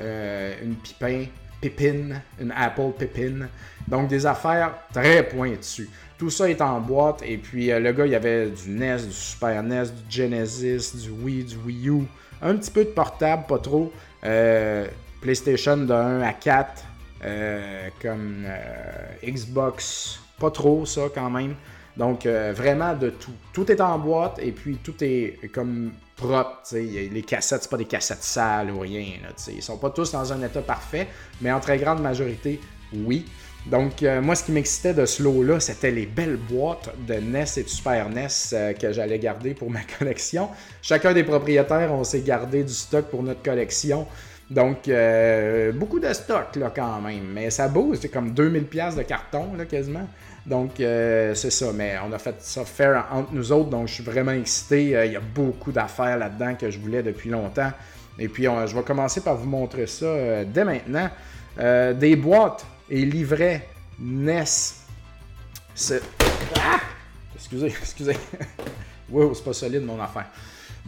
[0.62, 1.26] une Pipin,
[1.60, 3.48] Pipin, une Apple Pipin.
[3.86, 5.88] Donc des affaires très pointues.
[6.18, 7.22] Tout ça est en boîte.
[7.24, 10.96] Et puis euh, le gars, il y avait du NES, du Super NES, du Genesis,
[10.96, 12.02] du Wii, du Wii U.
[12.42, 13.92] Un petit peu de portable, pas trop.
[14.24, 14.86] Euh,
[15.20, 16.84] PlayStation de 1 à 4.
[17.24, 18.46] Euh, comme
[19.24, 21.54] Xbox, pas trop ça quand même.
[21.96, 23.32] Donc vraiment de tout.
[23.52, 26.62] Tout est en boîte et puis tout est comme propre.
[26.72, 29.14] Les cassettes, c'est pas des cassettes sales ou rien.
[29.22, 31.08] Là, Ils sont pas tous dans un état parfait,
[31.40, 32.60] mais en très grande majorité,
[32.92, 33.26] oui.
[33.66, 37.44] Donc, euh, moi, ce qui m'excitait de ce lot-là, c'était les belles boîtes de NES
[37.58, 40.48] et de Super NES euh, que j'allais garder pour ma collection.
[40.80, 44.06] Chacun des propriétaires, on s'est gardé du stock pour notre collection.
[44.50, 47.24] Donc, euh, beaucoup de stock, là, quand même.
[47.32, 50.08] Mais ça bouge, c'est comme 2000$ de carton, là, quasiment.
[50.46, 51.66] Donc, c'est ça.
[51.74, 53.68] Mais on a fait ça faire entre nous autres.
[53.68, 54.82] Donc, je suis vraiment excité.
[55.04, 57.70] Il y a beaucoup d'affaires là-dedans que je voulais depuis longtemps.
[58.18, 61.10] Et puis, je vais commencer par vous montrer ça dès maintenant.
[61.94, 64.44] des boîtes et livret NES.
[66.56, 66.80] Ah!
[67.34, 68.16] Excusez, excusez.
[69.10, 70.26] wow, c'est pas solide mon affaire.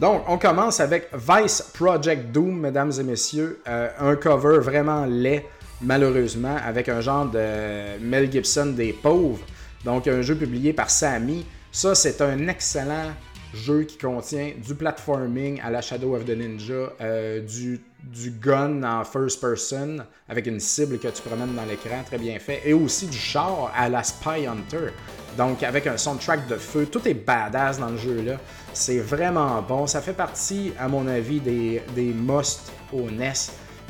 [0.01, 3.61] Donc, on commence avec Vice Project Doom, mesdames et messieurs.
[3.67, 5.45] Euh, un cover vraiment laid,
[5.79, 9.45] malheureusement, avec un genre de Mel Gibson des pauvres.
[9.85, 11.45] Donc, un jeu publié par Sammy.
[11.71, 13.11] Ça, c'est un excellent
[13.53, 18.81] jeu qui contient du platforming à la Shadow of the Ninja, euh, du, du gun
[18.81, 22.73] en first person avec une cible que tu promènes dans l'écran, très bien fait, et
[22.73, 24.91] aussi du char à la Spy Hunter.
[25.37, 28.37] Donc avec un soundtrack de feu, tout est badass dans le jeu là.
[28.73, 29.87] C'est vraiment bon.
[29.87, 33.33] Ça fait partie, à mon avis, des, des must au NES.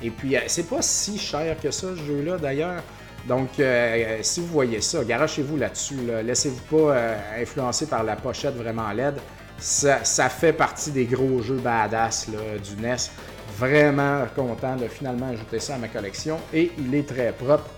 [0.03, 2.81] Et puis, euh, c'est pas si cher que ça, ce jeu-là, d'ailleurs.
[3.27, 5.97] Donc, euh, si vous voyez ça, garochez-vous là-dessus.
[6.23, 6.95] Laissez-vous pas
[7.39, 9.19] influencer par la pochette vraiment laide
[9.61, 12.95] ça, fait partie des gros jeux badass du NES.
[13.57, 17.69] Vraiment content de finalement ajouter ça à ma collection et il est très propre.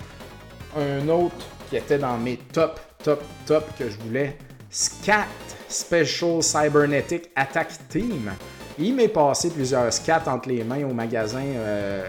[0.77, 4.37] Un autre qui était dans mes top, top, top que je voulais,
[4.69, 5.27] Scat
[5.73, 8.31] Special Cybernetic Attack Team.
[8.77, 12.03] Il m'est passé plusieurs scats entre les mains au magasin euh,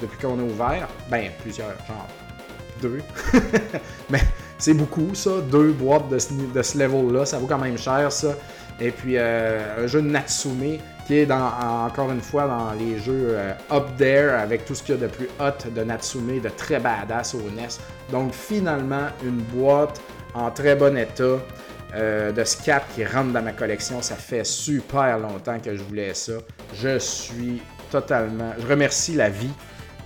[0.00, 0.88] depuis qu'on a ouvert.
[1.10, 2.08] Ben, plusieurs, genre
[2.80, 3.00] deux.
[4.10, 4.20] Mais
[4.58, 5.40] c'est beaucoup, ça.
[5.50, 7.24] Deux boîtes de ce, de ce level-là.
[7.24, 8.34] Ça vaut quand même cher, ça.
[8.80, 13.28] Et puis, euh, un jeu de Natsume qui est encore une fois dans les jeux
[13.30, 16.48] euh, up there avec tout ce qu'il y a de plus hot de Natsume, de
[16.48, 17.68] très badass au NES.
[18.10, 20.00] Donc, finalement, une boîte
[20.34, 21.38] en très bon état.
[21.94, 24.00] Euh, de Scat qui rentre dans ma collection.
[24.00, 26.32] Ça fait super longtemps que je voulais ça.
[26.74, 28.52] Je suis totalement.
[28.58, 29.52] Je remercie la vie.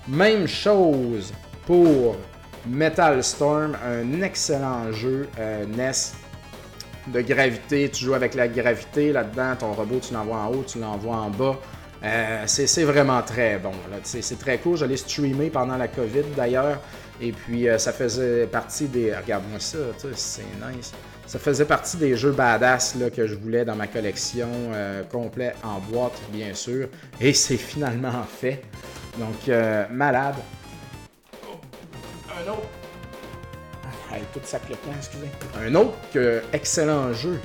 [0.09, 1.33] Même chose
[1.64, 2.16] pour
[2.68, 5.92] Metal Storm, un excellent jeu euh, NES
[7.12, 7.88] de gravité.
[7.88, 9.55] Tu joues avec la gravité là-dedans.
[9.57, 11.57] Ton robot, tu l'envoies en haut, tu l'envoies en bas.
[12.03, 13.72] Euh, c'est vraiment très bon.
[14.03, 14.77] C'est très cool.
[14.77, 16.81] Je l'ai streamé pendant la COVID d'ailleurs.
[17.20, 19.14] Et puis, euh, ça faisait partie des.
[19.14, 19.79] Regarde-moi ça,
[20.14, 20.92] c'est nice.
[21.27, 24.49] Ça faisait partie des jeux badass là, que je voulais dans ma collection,
[25.11, 26.89] complet en boîte, bien sûr.
[27.21, 28.62] Et c'est finalement fait.
[29.19, 29.49] Donc,
[29.91, 30.37] malade
[32.39, 32.69] un autre.
[34.11, 35.27] Ah, tout excusez.
[35.59, 35.95] Un autre
[36.53, 37.39] excellent jeu.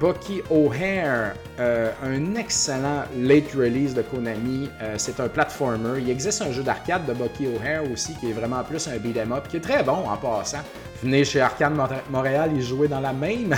[0.00, 4.68] Bucky O'Hare, euh, un excellent late release de Konami.
[4.80, 6.00] Euh, c'est un platformer.
[6.00, 9.32] Il existe un jeu d'arcade de Bucky O'Hare aussi qui est vraiment plus un beat'em
[9.32, 10.58] up, qui est très bon en passant.
[11.02, 11.74] Venez chez Arcade
[12.10, 13.54] Montréal, il jouait dans la même.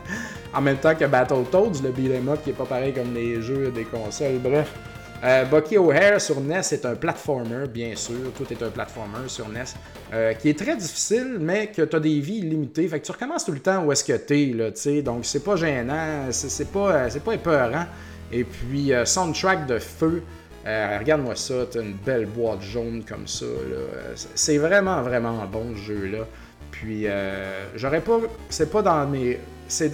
[0.54, 3.70] en même temps que Battletoads, le beat'em up qui est pas pareil comme les jeux
[3.70, 4.38] des consoles.
[4.42, 4.72] Bref,
[5.24, 8.32] euh, Bucky O'Hare sur NES est un platformer, bien sûr.
[8.36, 9.64] Tout est un platformer sur NES.
[10.12, 12.86] Euh, qui est très difficile, mais que tu as des vies illimitées.
[12.86, 15.42] Fait que tu recommences tout le temps où est-ce que tu là, tu Donc c'est
[15.42, 17.86] pas gênant, c'est pas, euh, c'est pas épeurant.
[18.30, 20.22] Et puis, soundtrack de feu.
[20.64, 23.46] Regarde-moi ça, t'as une belle boîte jaune comme ça.
[24.34, 26.26] C'est vraiment, vraiment bon jeu-là.
[26.70, 27.06] Puis,
[27.74, 28.20] j'aurais pas.
[28.50, 29.40] C'est pas dans mes.
[29.66, 29.90] C'est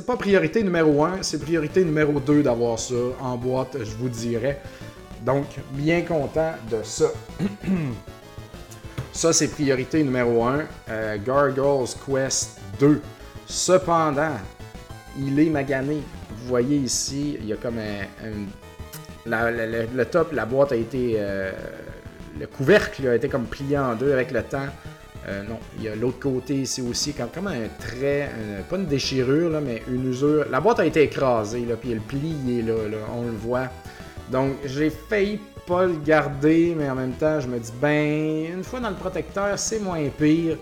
[0.00, 4.62] pas priorité numéro 1, c'est priorité numéro 2 d'avoir ça en boîte, je vous dirais.
[5.22, 7.10] Donc, bien content de ça.
[9.12, 10.60] ça, c'est priorité numéro 1.
[10.88, 13.02] Euh, Gargoyles Quest 2.
[13.46, 14.36] Cependant,
[15.18, 16.00] il est magané.
[16.30, 18.06] Vous voyez ici, il y a comme un.
[19.26, 21.16] le top, la boîte a été.
[21.18, 21.52] Euh,
[22.40, 24.68] le couvercle a été comme plié en deux avec le temps.
[25.28, 28.28] Euh, non, il y a l'autre côté ici aussi, comme, un trait,
[28.68, 30.46] pas une déchirure, mais une usure.
[30.50, 32.74] La boîte a été écrasée, là, puis le pli est là,
[33.16, 33.68] on le voit.
[34.30, 38.64] Donc j'ai failli pas le garder, mais en même temps, je me dis, ben, une
[38.64, 40.56] fois dans le protecteur, c'est moins pire.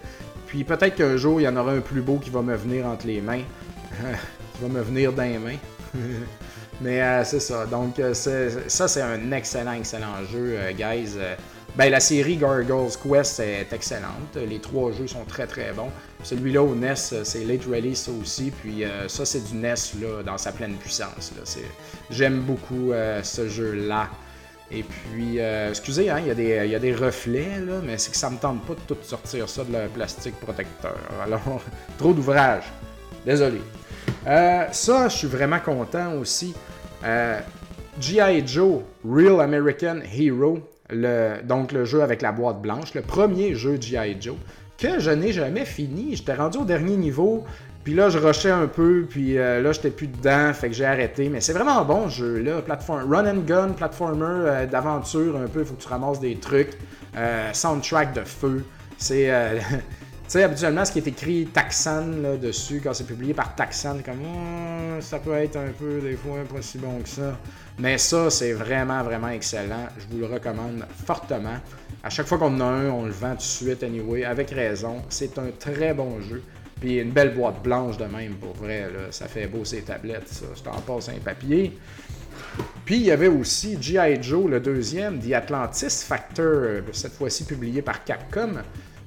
[0.47, 2.87] Puis peut-être qu'un jour, il y en aura un plus beau qui va me venir
[2.87, 3.43] entre les mains.
[4.55, 5.59] qui va me venir dans les mains.
[6.81, 7.65] mais euh, c'est ça.
[7.67, 11.17] Donc euh, ça, c'est un excellent, excellent jeu, guys.
[11.77, 14.37] Ben, la série Gargoyles Quest est excellente.
[14.37, 15.91] Les trois jeux sont très très bons.
[16.25, 18.51] Celui-là au NES, c'est late release aussi.
[18.51, 21.33] Puis euh, ça, c'est du NES là, dans sa pleine puissance.
[22.11, 24.09] J'aime beaucoup euh, ce jeu-là.
[24.73, 28.31] Et puis, euh, excusez, hein, il y, y, a des reflets, mais c'est que ça
[28.31, 30.97] me tente pas de tout sortir ça de le plastique protecteur.
[31.23, 31.41] Alors,
[31.99, 32.65] trop d'ouvrage.
[33.25, 33.61] Désolé.
[34.25, 36.55] ça, je suis vraiment content aussi.
[37.03, 38.47] G.I.
[38.47, 40.61] Joe, Real American Hero,
[41.45, 44.17] donc le jeu avec la boîte blanche, le premier jeu G.I.
[44.21, 44.37] Joe,
[44.81, 46.17] que je n'ai jamais fini.
[46.17, 47.45] J'étais rendu au dernier niveau,
[47.85, 50.87] puis là je rushais un peu, puis euh, là j'étais plus dedans, fait que j'ai
[50.87, 51.29] arrêté.
[51.29, 55.61] Mais c'est vraiment bon jeu là, platform, run and gun, platformer euh, d'aventure un peu,
[55.61, 56.73] il faut que tu ramasses des trucs,
[57.17, 58.65] euh, soundtrack de feu.
[58.99, 59.31] C'est
[59.69, 59.77] Tu
[60.31, 64.21] sais, habituellement, ce qui est écrit Taxan là, dessus, quand c'est publié par Taxan, comme
[64.25, 67.37] oh, ça peut être un peu des fois pas si bon que ça.
[67.79, 69.89] Mais ça, c'est vraiment, vraiment excellent.
[69.99, 71.59] Je vous le recommande fortement.
[72.05, 74.51] À chaque fois qu'on en a un, on le vend tout de suite, anyway, avec
[74.51, 75.03] raison.
[75.09, 76.43] C'est un très bon jeu.
[76.81, 78.83] Puis une belle boîte blanche de même, pour vrai.
[78.83, 79.11] Là.
[79.11, 80.47] Ça fait beau ces tablettes, ça.
[80.55, 81.77] Je t'en passe un papier.
[82.85, 84.23] Puis il y avait aussi G.I.
[84.23, 88.63] Joe, le deuxième, The Atlantis Factor, cette fois-ci publié par Capcom.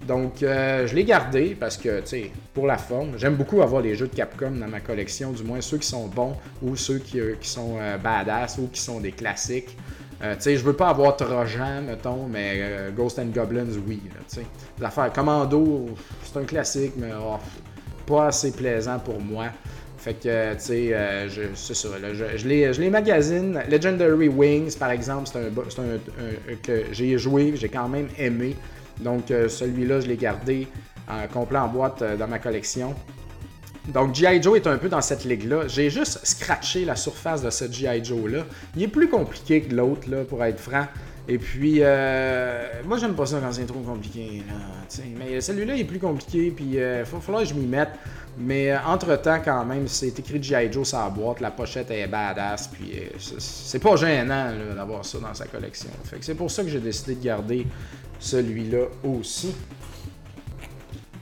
[0.08, 3.82] Donc, euh, je l'ai gardé parce que, tu sais, pour la forme, j'aime beaucoup avoir
[3.82, 7.00] les jeux de Capcom dans ma collection, du moins ceux qui sont bons ou ceux
[7.00, 9.78] qui, euh, sont euh, badass ou qui sont des classiques.
[10.22, 14.02] tu sais, je veux pas avoir Trojan, mettons, mais Ghost and Goblins, oui.
[14.30, 14.46] Tu sais,
[14.80, 15.90] les affaires Commando,
[16.24, 17.38] c'est un classique, mais oh,
[18.06, 19.48] pas assez plaisant pour moi.
[19.98, 20.96] Fait que, tu sais,
[21.56, 21.90] c'est ça.
[22.14, 23.62] je, je, les, les, magazine.
[23.70, 28.56] Legendary Wings, par exemple, c'est un, un, que j'ai joué, j'ai quand même aimé.
[29.04, 30.68] Donc euh, celui-là, je l'ai gardé
[31.08, 32.96] en complet en boîte euh, dans ma collection.
[33.90, 34.42] Donc G.I.
[34.42, 35.68] Joe est un peu dans cette ligue-là.
[35.68, 38.04] J'ai juste scratché la surface de ce G.I.
[38.04, 38.46] Joe-là.
[38.76, 40.86] Il est plus compliqué que l'autre, là, pour être franc.
[41.28, 44.44] Et puis, euh, moi, j'aime pas ça quand c'est trop compliqué.
[45.18, 47.92] Mais celui-là est plus compliqué, puis il va falloir que je m'y mette.
[48.38, 50.72] Mais entre-temps, quand même, c'est écrit G.I.
[50.72, 55.34] Joe sur la boîte, la pochette est badass, puis c'est pas gênant d'avoir ça dans
[55.34, 55.90] sa collection.
[56.20, 57.68] C'est pour ça que j'ai décidé de garder
[58.24, 59.54] celui-là aussi.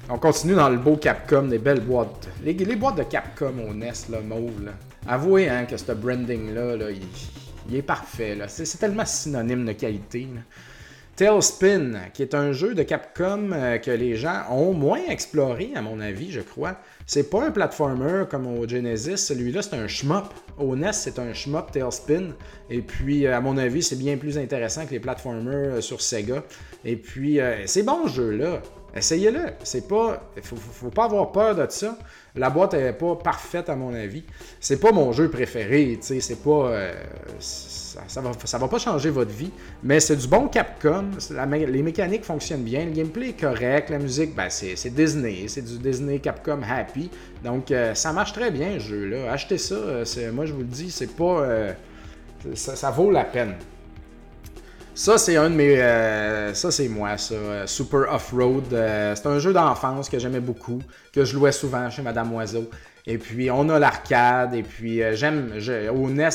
[0.09, 2.29] On continue dans le beau Capcom, des belles boîtes.
[2.43, 4.65] Les, boîtes de Capcom au NES, là, mauve.
[4.65, 4.71] Là.
[5.07, 8.37] Avouez hein, que ce branding-là, là, il, est parfait.
[8.47, 10.27] C'est, tellement synonyme de qualité.
[11.15, 15.81] Tailspin, qui est un jeu de Capcom euh, que les gens ont moins exploré, à
[15.81, 16.77] mon avis, je crois.
[17.05, 19.17] C'est pas un platformer comme au Genesis.
[19.17, 20.33] Celui-là, c'est un shmup.
[20.57, 22.29] Au NES, c'est un shmup Tailspin.
[22.69, 26.01] Et puis, euh, à mon avis, c'est bien plus intéressant que les platformers euh, sur
[26.01, 26.43] Sega.
[26.85, 28.61] Et puis, c'est bon ce jeu-là.
[28.95, 29.51] Essayez-le.
[29.63, 30.31] C'est pas.
[30.41, 31.97] Faut, pas avoir peur de ça.
[32.35, 34.23] La boîte est pas parfaite à mon avis.
[34.59, 36.91] C'est pas mon jeu préféré, tu sais, c'est pas.
[38.07, 39.51] Ça, va, ça va pas changer votre vie,
[39.83, 41.05] mais c'est du bon Capcom.
[41.49, 45.77] les mécaniques fonctionnent bien, le gameplay est correct, la musique, ben c'est Disney, c'est du
[45.77, 47.09] Disney Capcom Happy.
[47.43, 49.31] Donc euh, ça marche très bien ce jeu-là.
[49.31, 51.45] Achetez ça, euh, moi je vous le dis, c'est pas.
[52.55, 53.55] ça vaut la peine.
[54.93, 55.81] Ça, c'est un de mes.
[55.81, 57.65] Euh, ça, c'est moi, ça.
[57.65, 58.73] Super Off-Road.
[58.73, 60.79] Euh, c'est un jeu d'enfance que j'aimais beaucoup,
[61.13, 62.69] que je louais souvent chez Madame Oiseau.
[63.07, 64.53] Et puis, on a l'arcade.
[64.53, 65.53] Et puis, euh, j'aime.
[65.91, 66.29] Au NES,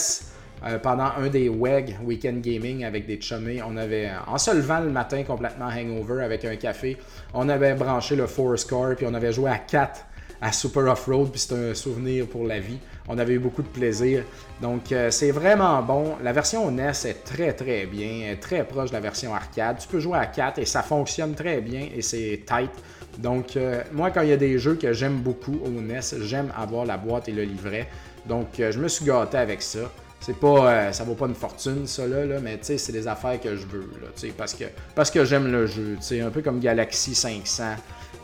[0.82, 4.10] pendant un des WEG, Weekend Gaming, avec des chummés, on avait.
[4.26, 6.96] En se levant le matin complètement hangover avec un café,
[7.34, 10.06] on avait branché le Four Score, puis on avait joué à 4
[10.40, 12.78] à Super Off-Road, puis c'est un souvenir pour la vie.
[13.08, 14.24] On avait eu beaucoup de plaisir.
[14.60, 16.16] Donc, euh, c'est vraiment bon.
[16.22, 19.78] La version NES est très, très bien, très proche de la version arcade.
[19.78, 22.70] Tu peux jouer à 4 et ça fonctionne très bien et c'est tight.
[23.18, 26.52] Donc, euh, moi, quand il y a des jeux que j'aime beaucoup au NES, j'aime
[26.56, 27.88] avoir la boîte et le livret.
[28.26, 29.90] Donc, euh, je me suis gâté avec ça.
[30.20, 33.66] C'est pas, ça vaut pas une fortune, ça, là, mais c'est des affaires que je
[33.66, 34.64] veux, là, parce que,
[34.94, 37.64] parce que j'aime le jeu, un peu comme Galaxy 500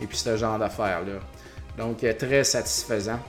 [0.00, 1.20] et puis ce genre d'affaires-là.
[1.78, 3.20] Donc, très satisfaisant.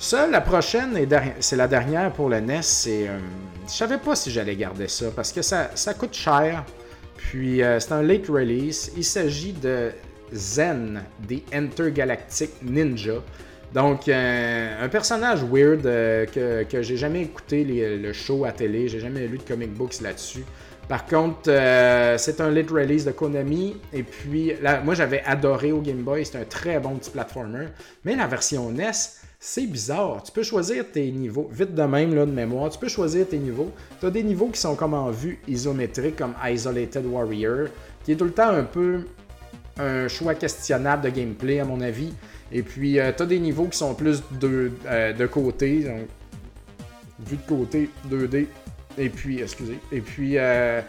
[0.00, 0.98] Ça, la prochaine,
[1.40, 2.62] c'est la dernière pour le NES.
[2.62, 3.18] C'est, euh,
[3.66, 6.64] je savais pas si j'allais garder ça parce que ça, ça coûte cher.
[7.16, 8.90] Puis euh, c'est un late release.
[8.96, 9.92] Il s'agit de
[10.32, 13.22] Zen, des Intergalactic Ninja.
[13.74, 19.00] Donc, euh, un personnage weird que, que j'ai jamais écouté le show à télé, j'ai
[19.00, 20.44] jamais lu de comic books là-dessus.
[20.88, 21.50] Par contre,
[22.18, 23.76] c'est un late release de Konami.
[23.92, 24.52] Et puis,
[24.84, 27.66] moi j'avais adoré au Game Boy, c'est un très bon petit platformer.
[28.04, 28.92] Mais la version NES,
[29.46, 30.22] c'est bizarre.
[30.22, 31.50] Tu peux choisir tes niveaux.
[31.52, 33.70] Vite de même, là, de mémoire, tu peux choisir tes niveaux.
[34.00, 37.68] Tu as des niveaux qui sont comme en vue isométrique, comme Isolated Warrior,
[38.04, 39.00] qui est tout le temps un peu
[39.78, 42.14] un choix questionnable de gameplay, à mon avis.
[42.54, 46.08] Et puis, euh, tu as des niveaux qui sont plus de, euh, de côté, donc,
[47.28, 48.46] de côté, 2D.
[48.96, 49.80] Et puis, excusez.
[49.90, 50.80] Et puis, euh,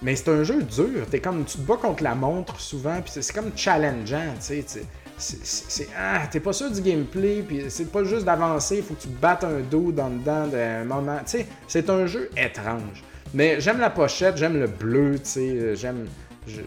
[0.00, 1.06] mais c'est un jeu dur.
[1.12, 4.82] Es comme, tu te bats contre la montre souvent, puis c'est comme challengeant, tu sais
[5.22, 9.02] c'est ah t'es pas sûr du gameplay puis c'est pas juste d'avancer il faut que
[9.02, 13.04] tu battes un dos dans dedans d'un moment tu sais c'est un jeu étrange
[13.34, 16.06] mais j'aime la pochette j'aime le bleu tu sais j'aime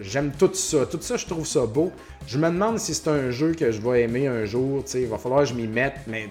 [0.01, 1.91] j'aime tout ça tout ça je trouve ça beau
[2.27, 5.01] je me demande si c'est un jeu que je vais aimer un jour tu sais
[5.01, 6.29] il va falloir que je m'y mette mais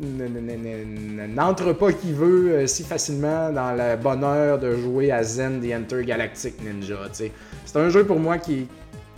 [0.00, 5.72] n'entre pas qui veut euh, si facilement dans le bonheur de jouer à Zen The
[5.72, 6.98] Intergalactic Ninja.
[7.12, 7.32] C'est
[7.76, 8.66] un jeu pour moi qui est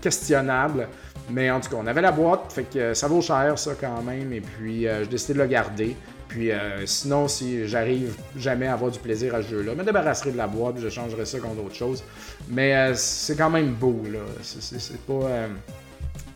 [0.00, 0.88] questionnable.
[1.30, 4.00] Mais en tout cas, on avait la boîte, fait que ça vaut cher ça quand
[4.02, 5.94] même, et puis euh, j'ai décidé de le garder.
[6.28, 9.84] Puis euh, sinon, si j'arrive jamais à avoir du plaisir à ce jeu-là, je me
[9.84, 12.02] débarrasserai de la boîte, je changerai ça contre autre chose.
[12.48, 14.20] Mais euh, c'est quand même beau, là.
[14.42, 15.48] C'est pas.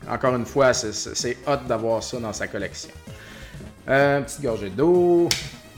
[0.09, 2.91] Encore une fois, c'est hot d'avoir ça dans sa collection.
[3.87, 5.29] petite gorgée d'eau.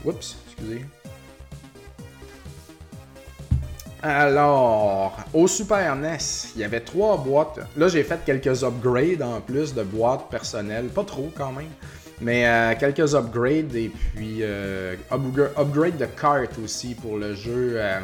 [0.03, 0.85] Oups, excusez.
[4.07, 6.19] Alors, au Super NES,
[6.55, 7.59] il y avait trois boîtes.
[7.75, 10.89] Là, j'ai fait quelques upgrades en plus de boîtes personnelles.
[10.89, 11.71] Pas trop quand même.
[12.21, 17.99] Mais euh, quelques upgrades et puis euh, upgrade de cartes aussi pour le jeu euh,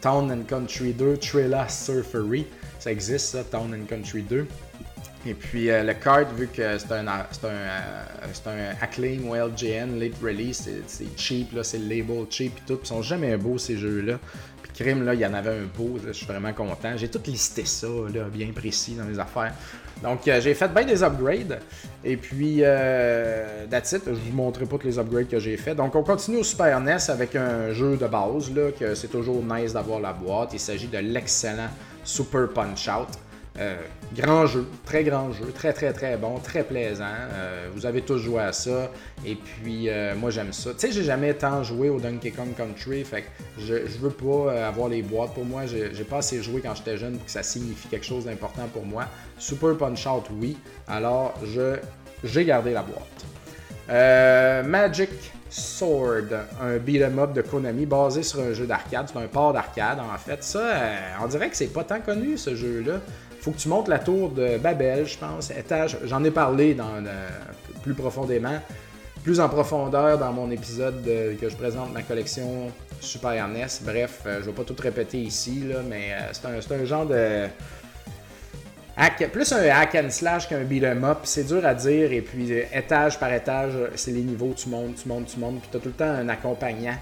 [0.00, 2.46] Town and Country 2 Trilla Surfery.
[2.78, 4.46] Ça existe ça, Town and Country 2.
[5.26, 7.26] Et puis le card, vu que c'est un, un,
[8.46, 12.78] un, Acclaim ou LGN late release, c'est cheap, c'est label cheap et tout.
[12.80, 14.20] Ils sont jamais beaux ces jeux-là
[14.78, 16.96] crime, là, il y en avait un beau, je suis vraiment content.
[16.96, 19.52] J'ai tout listé ça, là, bien précis dans mes affaires.
[20.02, 21.58] Donc, euh, j'ai fait bien des upgrades.
[22.04, 24.02] Et puis, euh, that's it.
[24.06, 25.74] Je vous montrerai pas tous les upgrades que j'ai fait.
[25.74, 29.42] Donc, on continue au Super NES avec un jeu de base, là, que c'est toujours
[29.42, 30.50] nice d'avoir la boîte.
[30.52, 31.68] Il s'agit de l'excellent
[32.04, 33.27] Super Punch Out.
[33.60, 33.76] Euh,
[34.16, 37.04] grand jeu, très grand jeu, très très très bon, très plaisant.
[37.06, 38.90] Euh, vous avez tous joué à ça.
[39.26, 40.70] Et puis euh, moi j'aime ça.
[40.70, 43.02] Tu sais, j'ai jamais tant joué au Donkey Kong Country.
[43.02, 43.26] Fait que
[43.58, 45.34] je, veux pas avoir les boîtes.
[45.34, 48.26] Pour moi, j'ai pas assez joué quand j'étais jeune pour que ça signifie quelque chose
[48.26, 49.06] d'important pour moi.
[49.38, 50.56] Super Punch Out, oui.
[50.86, 51.34] Alors
[52.22, 54.64] j'ai gardé la boîte.
[54.66, 55.10] Magic
[55.50, 56.28] Sword,
[56.60, 59.08] un beat'em up de Konami basé sur un jeu d'arcade.
[59.12, 60.44] C'est un port d'arcade en fait.
[60.44, 60.74] Ça,
[61.20, 63.00] on dirait que c'est pas tant connu ce jeu-là
[63.40, 65.50] faut que tu montes la tour de Babel, je pense.
[65.50, 67.02] Étage, j'en ai parlé dans,
[67.82, 68.58] plus profondément,
[69.22, 72.70] plus en profondeur dans mon épisode que je présente ma collection
[73.00, 73.66] Super NES.
[73.82, 77.46] Bref, euh, je vais pas tout répéter ici, mais euh, c'est un, genre de.
[79.32, 82.64] plus un hack and slash qu'un beat'em up, c'est dur à dire, et puis euh,
[82.72, 85.80] étage par étage, c'est les niveaux, tu montes, tu montes, tu montes, puis tu as
[85.80, 86.96] tout le temps un accompagnant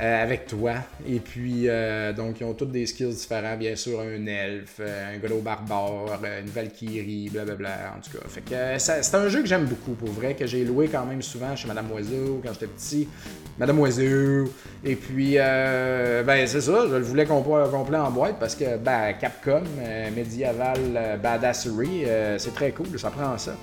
[0.00, 0.72] euh, avec toi.
[1.06, 3.56] Et puis, euh, donc, ils ont tous des skills différents.
[3.56, 7.94] Bien sûr, un elfe, euh, un gros barbare, une valkyrie, blablabla.
[7.96, 10.64] En tout cas, fait que c'est un jeu que j'aime beaucoup, pour vrai, que j'ai
[10.64, 13.08] loué quand même souvent chez Madame Oiseau quand j'étais petit.
[13.58, 14.50] Madame Oiseau.
[14.82, 19.62] Et puis, ben, c'est ça, je le voulais complet en boîte parce que, ben, Capcom,
[20.16, 22.06] Medieval Badassery,
[22.38, 23.54] c'est très cool, ça prend ça.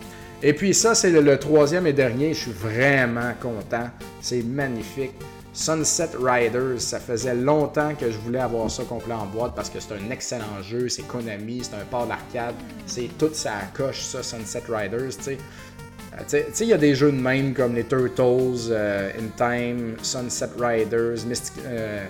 [0.43, 2.33] Et puis, ça, c'est le troisième et dernier.
[2.33, 3.89] Je suis vraiment content.
[4.21, 5.11] C'est magnifique.
[5.59, 9.81] Sunset Riders, ça faisait longtemps que je voulais avoir ça complet en boîte parce que
[9.81, 12.55] c'est un excellent jeu, c'est Konami, c'est un port d'arcade,
[12.85, 15.37] c'est toute sa coche ça, Sunset Riders, tu sais.
[16.13, 19.27] Euh, tu sais, il y a des jeux de même comme les Turtles, euh, In
[19.35, 21.25] Time, Sunset Riders,
[21.65, 22.05] euh,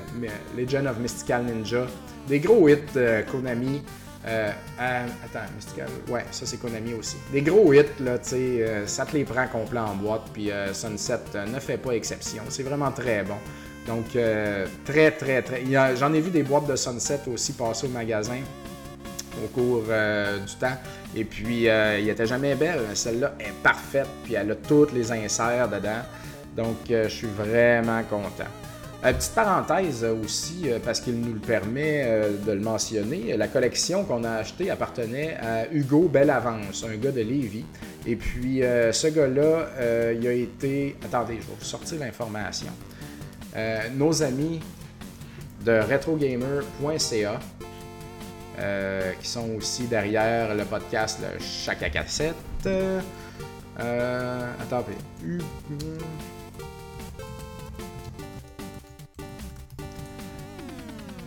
[0.56, 1.88] Legend of Mystical Ninja,
[2.28, 3.82] des gros hits de Konami.
[4.28, 5.88] Euh, attends, Mystical.
[6.10, 7.16] Ouais, ça c'est Konami aussi.
[7.32, 10.52] Des gros hits, là, tu sais, euh, ça te les prend complet en boîte, puis
[10.52, 12.44] euh, Sunset ne fait pas exception.
[12.50, 13.38] C'est vraiment très bon.
[13.88, 14.10] Donc,
[14.86, 15.64] très, très, très.
[15.96, 18.38] J'en ai vu des boîtes de Sunset aussi passer au magasin
[19.44, 20.78] au cours du temps.
[21.16, 22.82] Et puis, il n'était jamais belle.
[22.94, 26.04] Celle-là est parfaite, puis elle a toutes les inserts dedans.
[26.56, 28.52] Donc, je suis vraiment content.
[29.02, 32.06] Petite parenthèse aussi, parce qu'il nous le permet
[32.45, 37.22] de le mentionner, la collection qu'on a achetée appartenait à Hugo Bellavance, un gars de
[37.22, 37.66] Lévis.
[38.06, 40.97] Et puis, ce gars-là, il a été...
[41.06, 42.72] Attendez, je vais vous sortir l'information.
[43.95, 44.60] nos amis
[45.64, 47.39] de retrogamer.ca,
[48.60, 52.36] euh, qui sont aussi derrière le podcast le Chaka Cassette.
[52.66, 54.84] Euh, attends,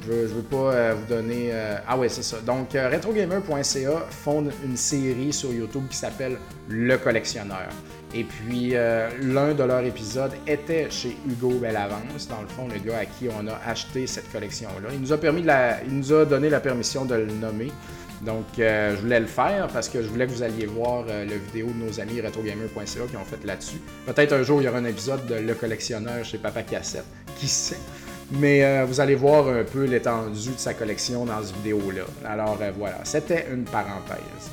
[0.06, 1.50] Je ne veux pas euh, vous donner.
[1.52, 2.38] Euh, ah ouais, c'est ça.
[2.40, 6.38] Donc, retrogamer.ca fonde une série sur YouTube qui s'appelle
[6.68, 7.68] Le Collectionneur.
[8.14, 12.78] Et puis, euh, l'un de leurs épisodes était chez Hugo Bellavance, dans le fond, le
[12.78, 14.90] gars à qui on a acheté cette collection-là.
[14.92, 17.72] Il nous a permis la, il nous a donné la permission de le nommer.
[18.20, 21.24] Donc, euh, je voulais le faire parce que je voulais que vous alliez voir euh,
[21.24, 23.80] la vidéo de nos amis retrogamer.ca qui ont fait là-dessus.
[24.06, 27.06] Peut-être un jour, il y aura un épisode de Le collectionneur chez Papa Cassette.
[27.38, 27.78] Qui sait?
[28.38, 32.04] Mais vous allez voir un peu l'étendue de sa collection dans cette vidéo-là.
[32.24, 34.50] Alors voilà, c'était une parenthèse.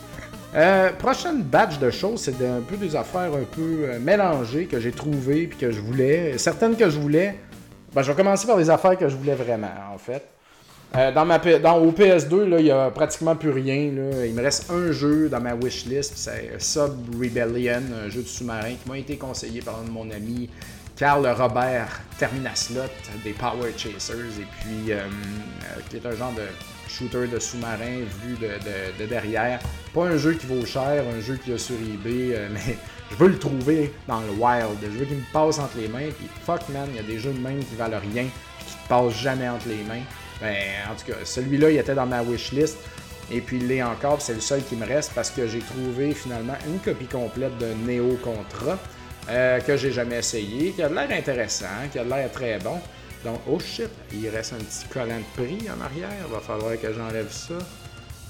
[0.56, 4.80] Euh, prochaine batch de choses, c'est un peu des affaires un peu euh, mélangées que
[4.80, 6.38] j'ai trouvées puis que je voulais.
[6.40, 7.36] Certaines que je voulais.
[7.94, 10.24] Ben, je vais commencer par les affaires que je voulais vraiment, en fait.
[10.96, 13.76] Euh, dans ma, au PS2, il n'y a pratiquement plus rien.
[13.76, 18.74] Il me reste un jeu dans ma wishlist, c'est Sub Rebellion, un jeu de sous-marin
[18.82, 20.50] qui m'a été conseillé par un de mon ami
[21.00, 22.92] Carl Robert Terminaslot
[23.24, 24.92] des Power Chasers, et puis
[25.90, 26.44] qui est un genre de
[26.90, 29.60] shooter de sous-marin vu de, derrière.
[29.94, 32.78] Pas un jeu qui vaut cher, un jeu qui a sur eBay, euh, mais
[33.12, 34.78] je veux le trouver dans le wild.
[34.84, 36.10] Je veux qu'il me passe entre les mains.
[36.18, 38.26] Puis fuck man, il y a des jeux de même qui valent rien,
[38.60, 40.04] qui te passent jamais entre les mains.
[40.42, 40.56] Ben,
[40.92, 42.78] en tout cas, celui-là, il était dans ma wishlist.
[43.32, 46.14] Et puis il l'est encore, c'est le seul qui me reste parce que j'ai trouvé
[46.14, 48.78] finalement une copie complète de Neo Contra
[49.30, 52.80] euh, que j'ai jamais essayé, qui a l'air intéressant, qui a l'air très bon.
[53.24, 56.10] Donc, oh shit, il reste un petit collant de prix en arrière.
[56.26, 57.56] Il va falloir que j'enlève ça.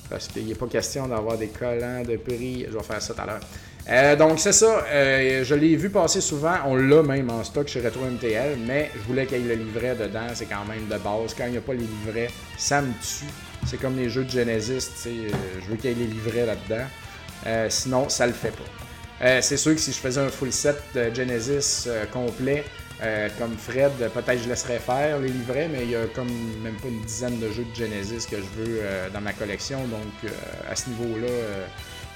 [0.09, 2.65] Parce qu'il n'est pas question d'avoir des collants de prix.
[2.67, 3.39] Je vais faire ça tout à l'heure.
[3.87, 4.83] Euh, donc, c'est ça.
[4.87, 6.55] Euh, je l'ai vu passer souvent.
[6.65, 8.57] On l'a même en stock chez Retro MTL.
[8.65, 10.27] Mais je voulais qu'il y ait le livret dedans.
[10.33, 11.35] C'est quand même de base.
[11.37, 13.31] Quand il n'y a pas les livrets, ça me tue.
[13.67, 14.89] C'est comme les jeux de Genesis.
[15.05, 17.69] je veux qu'il y ait les livrets là-dedans.
[17.69, 18.78] sinon, ça le fait pas.
[19.19, 20.81] C'est sûr que si je faisais un full set
[21.13, 22.63] Genesis complet,
[23.01, 26.27] euh, comme Fred, peut-être je laisserais faire les livrets, mais il y a comme
[26.61, 29.79] même pas une dizaine de jeux de Genesis que je veux euh, dans ma collection.
[29.87, 30.29] Donc euh,
[30.69, 31.31] à ce niveau-là,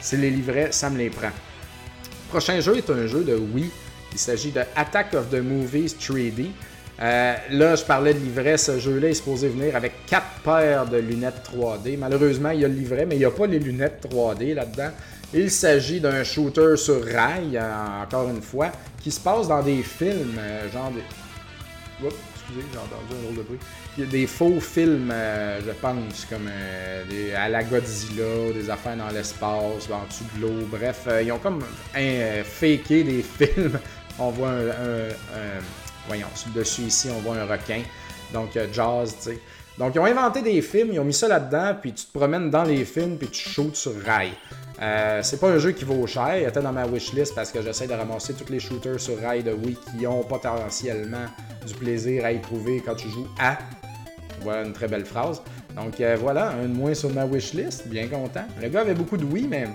[0.01, 1.31] c'est les livrets, ça me les prend.
[2.29, 3.71] prochain jeu est un jeu de Wii.
[4.11, 6.49] Il s'agit de Attack of the Movies 3D.
[6.99, 8.57] là, je parlais de livret.
[8.57, 11.97] Ce jeu-là est supposé venir avec quatre paires de lunettes 3D.
[11.97, 14.91] Malheureusement, il y a le livret, mais il n'y a pas les lunettes 3D là-dedans.
[15.35, 17.59] Il s'agit d'un shooter sur rail,
[18.03, 18.71] encore une fois,
[19.01, 21.01] qui se passe dans des films, euh, genre des.
[22.05, 23.59] Oups, excusez, j'ai entendu un drôle de bruit.
[23.97, 29.09] Des faux films, euh, je pense, comme euh, des, à la Godzilla, des affaires dans
[29.09, 30.67] l'espace, en dessous de l'eau.
[30.69, 31.63] Bref, ils ont comme
[31.95, 33.79] un, faké des films.
[34.19, 35.09] On voit un,
[36.05, 37.81] Voyons, dessus ici, on voit un requin.
[38.33, 39.39] Donc, Jazz, tu sais.
[39.77, 42.49] Donc, ils ont inventé des films, ils ont mis ça là-dedans, puis tu te promènes
[42.49, 44.33] dans les films, puis tu shoots sur rail.
[44.81, 46.37] Euh, c'est pas un jeu qui vaut cher.
[46.37, 49.43] Il était dans ma wishlist parce que j'essaie de ramasser tous les shooters sur rail
[49.43, 51.25] de Wii qui ont potentiellement
[51.65, 53.57] du plaisir à éprouver quand tu joues à.
[54.41, 55.41] Voilà une très belle phrase.
[55.75, 57.87] Donc euh, voilà, un de moins sur ma wishlist.
[57.87, 58.45] Bien content.
[58.61, 59.67] Le gars avait beaucoup de Wii, mais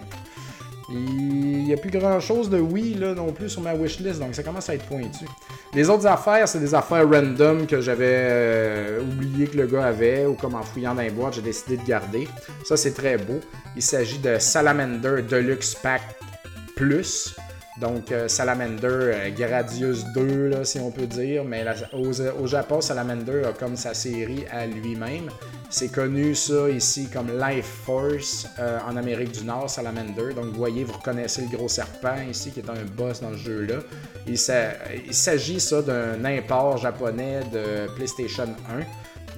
[0.90, 4.34] il n'y a plus grand chose de Wii là, non plus sur ma wishlist, donc
[4.34, 5.26] ça commence à être pointu.
[5.74, 10.24] Les autres affaires, c'est des affaires random que j'avais euh, oublié que le gars avait,
[10.24, 12.26] ou comme en fouillant dans les boîtes, j'ai décidé de garder.
[12.64, 13.40] Ça, c'est très beau.
[13.76, 16.02] Il s'agit de Salamander Deluxe Pack
[16.74, 17.34] Plus.
[17.80, 21.44] Donc, euh, Salamander euh, Gradius 2, là, si on peut dire.
[21.44, 25.28] Mais au, Japon, Salamander a comme sa série à lui-même.
[25.70, 30.34] C'est connu, ça, ici, comme Life Force euh, en Amérique du Nord, Salamander.
[30.34, 33.38] Donc, vous voyez, vous reconnaissez le gros serpent ici, qui est un boss dans ce
[33.44, 33.76] jeu-là.
[34.26, 38.48] Il, s'agit, ça, d'un import japonais de PlayStation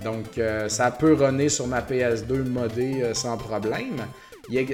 [0.00, 0.04] 1.
[0.04, 3.96] Donc, ça peut runner sur ma PS2 modée sans problème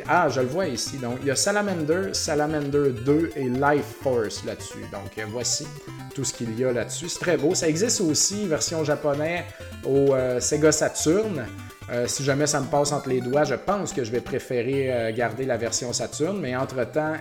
[0.08, 0.96] ah, je le vois ici.
[0.98, 4.84] Donc, il y a Salamander, Salamander 2 et Life Force là-dessus.
[4.92, 5.66] Donc, euh, voici
[6.14, 7.08] tout ce qu'il y a là-dessus.
[7.08, 7.54] C'est très beau.
[7.54, 9.44] Ça existe aussi, version japonaise,
[9.84, 11.44] au euh, Sega Saturn.
[11.92, 15.12] Euh, si jamais ça me passe entre les doigts, je pense que je vais préférer
[15.16, 16.38] garder la version Saturn.
[16.40, 17.14] Mais entre-temps,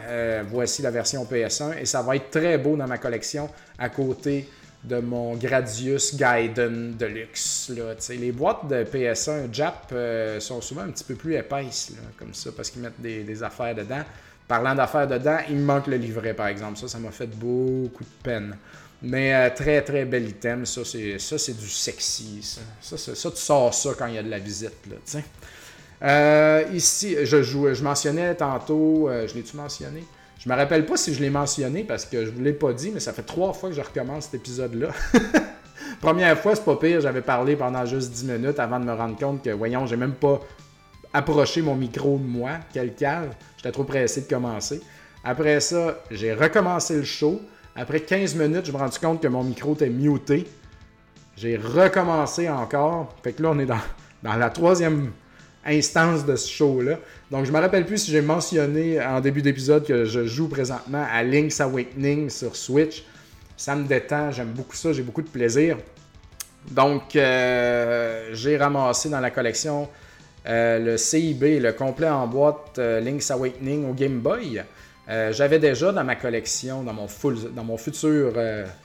[0.50, 4.50] voici la version PS1 et ça va être très beau dans ma collection à côté
[4.88, 7.72] de mon Gradius Gaiden Deluxe.
[7.76, 12.34] Là, les boîtes de PS1 Jap euh, sont souvent un petit peu plus épaisses, comme
[12.34, 14.04] ça, parce qu'ils mettent des, affaires dedans.
[14.48, 16.78] Parlant d'affaires dedans, il me manque le livret, par exemple.
[16.78, 18.56] Ça, ça m'a fait beaucoup de peine.
[19.02, 20.66] Mais euh, très, très bel item.
[20.66, 22.42] Ça, c'est, ça, c'est du sexy.
[22.82, 22.98] Ça.
[22.98, 24.74] Ça, tu sors ça quand il y a de la visite.
[24.90, 25.22] Là,
[26.04, 30.04] euh, ici, je, joue, je mentionnais tantôt, je l'ai-tu mentionné?
[30.46, 32.92] Je me rappelle pas si je l'ai mentionné parce que je vous l'ai pas dit,
[32.94, 34.90] mais ça fait trois fois que je recommence cet épisode-là.
[36.02, 39.18] Première fois, c'est pas pire, j'avais parlé pendant juste 10 minutes avant de me rendre
[39.18, 40.40] compte que, voyons, j'ai même pas
[41.14, 43.34] approché mon micro de moi, quel cave.
[43.58, 44.82] J'étais trop pressé de commencer.
[45.24, 47.42] Après ça, j'ai recommencé le show.
[47.76, 50.46] Après 15 minutes, je me suis rendu compte que mon micro était muté.
[51.38, 53.16] J'ai recommencé encore.
[53.24, 53.80] Fait que là, on est dans,
[54.22, 55.12] dans la troisième
[55.66, 57.00] instance de ce show-là.
[57.32, 61.06] Donc, je me rappelle plus si j'ai mentionné en début d'épisode que je joue présentement
[61.12, 63.04] à Link's Awakening sur Switch.
[63.58, 65.78] Ça me détend, j'aime beaucoup ça, j'ai beaucoup de plaisir.
[66.72, 69.88] Donc, euh, j'ai ramassé dans la collection
[70.48, 74.64] euh, le CIB, le complet en boîte euh, Link's Awakening au Game Boy.
[75.08, 78.34] J'avais déjà dans ma collection, dans mon, full, dans mon futur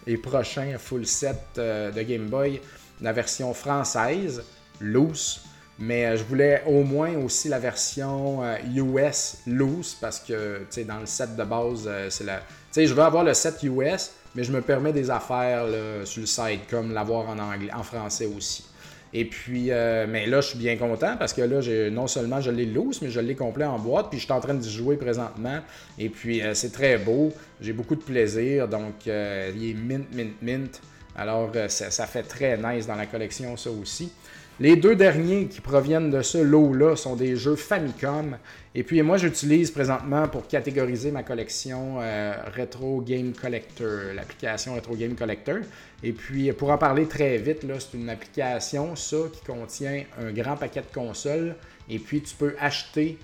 [0.07, 2.61] et prochain full set de Game Boy,
[3.01, 4.43] la version française,
[4.81, 5.41] loose,
[5.81, 8.43] mais euh, je voulais au moins aussi la version
[8.77, 12.43] US euh, loose parce que dans le set de base, euh, c'est la.
[12.77, 15.65] je veux avoir le set US, mais je me permets des affaires
[16.05, 18.67] sur le site, comme l'avoir en anglais, en français aussi.
[19.13, 22.67] Et puis, mais là, je suis bien content parce que là, non seulement je l'ai
[22.67, 25.59] loose, mais je l'ai complet en boîte, puis je suis en train de jouer présentement.
[25.99, 27.33] Et puis, c'est très beau.
[27.61, 28.69] J'ai beaucoup de plaisir.
[28.69, 30.81] Donc, il est mint, mint, mint.
[31.17, 34.13] Alors, ça, ça, fait très nice dans la collection, ça aussi.
[34.61, 38.37] Les deux derniers qui proviennent de ce lot-là sont des jeux Famicom.
[38.75, 44.97] Et puis moi, j'utilise présentement pour catégoriser ma collection euh, Retro Game Collector, l'application Retro
[44.97, 45.61] Game Collector.
[46.03, 50.57] Et puis pour en parler très vite, c'est une application, ça, qui contient un grand
[50.57, 51.57] paquet de consoles.
[51.89, 53.17] Et puis tu peux acheter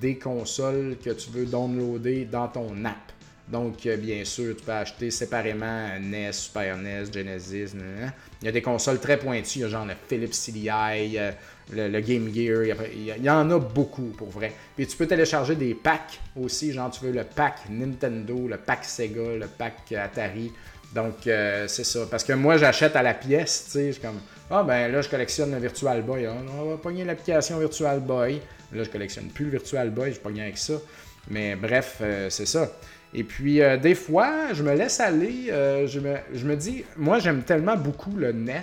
[0.00, 3.12] des consoles que tu veux downloader dans ton app.
[3.50, 7.72] Donc, euh, bien sûr, tu peux acheter séparément NES, Super NES, Genesis.
[8.40, 9.58] Il y a des consoles très pointues.
[9.58, 11.32] Il y a genre le Philips CDI, euh,
[11.72, 12.62] le, Game Gear.
[12.94, 14.52] Il y, en a beaucoup, pour vrai.
[14.76, 16.72] Puis tu peux télécharger des packs aussi.
[16.72, 20.52] Genre, tu veux le pack Nintendo, le pack Sega, le pack Atari.
[20.94, 22.06] Donc, euh, c'est ça.
[22.08, 23.64] Parce que moi, j'achète à la pièce.
[23.72, 26.26] Tu sais, comme, ah ben là, je collectionne le Virtual Boy.
[26.26, 28.40] Ah, on va pogner l'application Virtual Boy.
[28.72, 30.12] Là, je collectionne plus le Virtual Boy.
[30.12, 30.74] Je pogne avec ça.
[31.28, 32.70] Mais bref, c'est ça.
[33.12, 35.48] Et puis, euh, des fois, je me laisse aller.
[35.50, 38.62] Euh, je, me, dis, moi, j'aime tellement beaucoup le NES.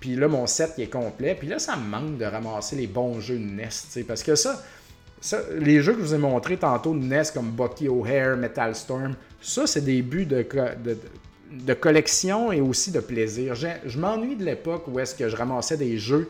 [0.00, 1.36] puis là, mon set est complet.
[1.38, 4.04] Puis là, ça me manque de ramasser les bons jeux de NES.
[4.08, 4.60] Parce que ça,
[5.58, 9.14] les jeux que je vous ai montrés tantôt de NES, comme Bucky O'Hare, Metal Storm,
[9.40, 10.44] ça, c'est des buts de,
[11.52, 13.54] de, collection et aussi de plaisir.
[13.54, 16.28] Je, je m'ennuie de l'époque où est-ce que je ramassais des jeux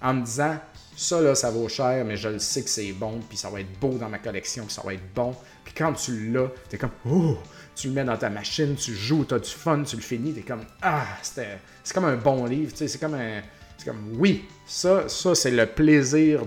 [0.00, 0.56] en me disant
[1.00, 3.60] ça là, ça vaut cher, mais je le sais que c'est bon, puis ça va
[3.60, 5.34] être beau dans ma collection, puis ça va être bon.
[5.70, 7.38] Puis quand tu l'as, t'es comme oh,
[7.76, 10.40] tu le mets dans ta machine, tu joues, t'as du fun, tu le finis, t'es
[10.40, 11.60] comme ah, c'est
[11.94, 13.40] comme un bon livre, tu sais, c'est comme un,
[13.78, 16.42] c'est comme oui, ça, ça c'est le plaisir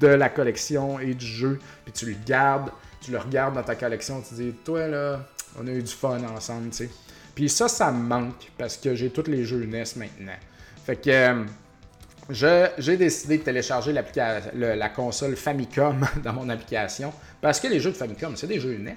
[0.00, 3.76] de la collection et du jeu, puis tu le gardes, tu le regardes dans ta
[3.76, 5.24] collection, tu dis toi là,
[5.56, 6.90] on a eu du fun ensemble, tu sais.
[7.36, 10.36] Puis ça, ça me manque parce que j'ai tous les jeux NES maintenant.
[10.84, 11.44] Fait que euh,
[12.30, 17.96] j'ai décidé de télécharger la console Famicom dans mon application parce que les jeux de
[17.96, 18.96] Famicom, c'est des jeux NES.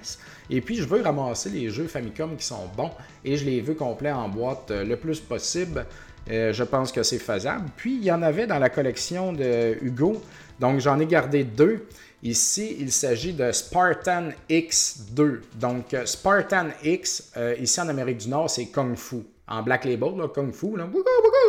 [0.50, 2.90] Et puis, je veux ramasser les jeux Famicom qui sont bons
[3.24, 5.86] et je les veux complets en boîte euh, le plus possible.
[6.30, 7.68] Euh, je pense que c'est faisable.
[7.76, 10.20] Puis, il y en avait dans la collection de Hugo.
[10.58, 11.86] Donc, j'en ai gardé deux.
[12.24, 15.40] Ici, il s'agit de Spartan X2.
[15.54, 20.12] Donc, euh, Spartan X, ici en Amérique du Nord, c'est Kung Fu en Black Label,
[20.34, 20.88] Kung Fu, là,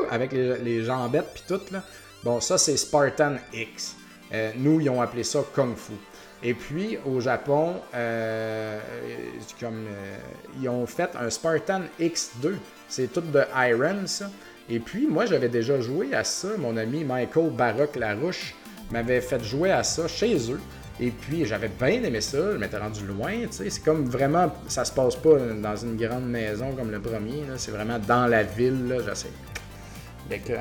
[0.09, 1.61] avec les, les jambettes puis tout.
[1.71, 1.83] Là.
[2.23, 3.95] Bon, ça c'est Spartan X.
[4.33, 5.93] Euh, nous, ils ont appelé ça Kung Fu.
[6.45, 8.79] Et puis, au Japon, euh,
[9.63, 10.17] euh,
[10.59, 12.55] ils ont fait un Spartan X2.
[12.89, 14.29] C'est tout de Iron, ça.
[14.69, 16.49] Et puis, moi, j'avais déjà joué à ça.
[16.57, 18.55] Mon ami Michael Baroque Larouche
[18.91, 20.59] m'avait fait jouer à ça chez eux.
[20.99, 23.69] Et puis, j'avais bien aimé ça, je m'étais rendu loin, tu sais.
[23.69, 27.71] C'est comme vraiment, ça se passe pas dans une grande maison comme le premier, c'est
[27.71, 29.29] vraiment dans la ville, là, j'essaie.
[30.29, 30.53] que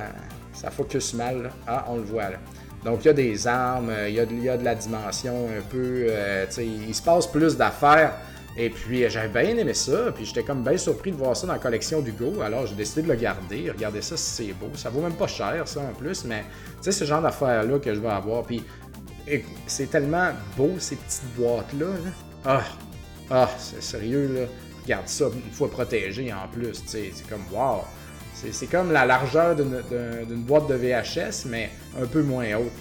[0.55, 2.39] ça focus mal, Ah, on le voit, là.
[2.85, 4.75] Donc, il y a des armes, euh, il y a, de, y a de la
[4.75, 8.13] dimension un peu, euh, tu sais, il se passe plus d'affaires.
[8.57, 11.55] Et puis, j'avais bien aimé ça, puis j'étais comme bien surpris de voir ça dans
[11.55, 12.43] la collection d'Hugo.
[12.43, 13.71] Alors, j'ai décidé de le garder.
[13.71, 14.69] Regardez ça c'est beau.
[14.75, 16.45] Ça vaut même pas cher, ça, en plus, mais
[16.83, 18.43] tu sais, ce genre d'affaires-là que je vais avoir.
[18.43, 18.63] Puis,
[19.67, 21.87] c'est tellement beau ces petites boîtes-là.
[22.45, 22.65] Ah,
[23.31, 24.47] ah c'est sérieux, là.
[24.83, 27.83] Regarde ça, une fois protégé en plus, c'est comme wow.
[28.51, 31.71] C'est comme la largeur d'une boîte de VHS, mais
[32.01, 32.73] un peu moins haute.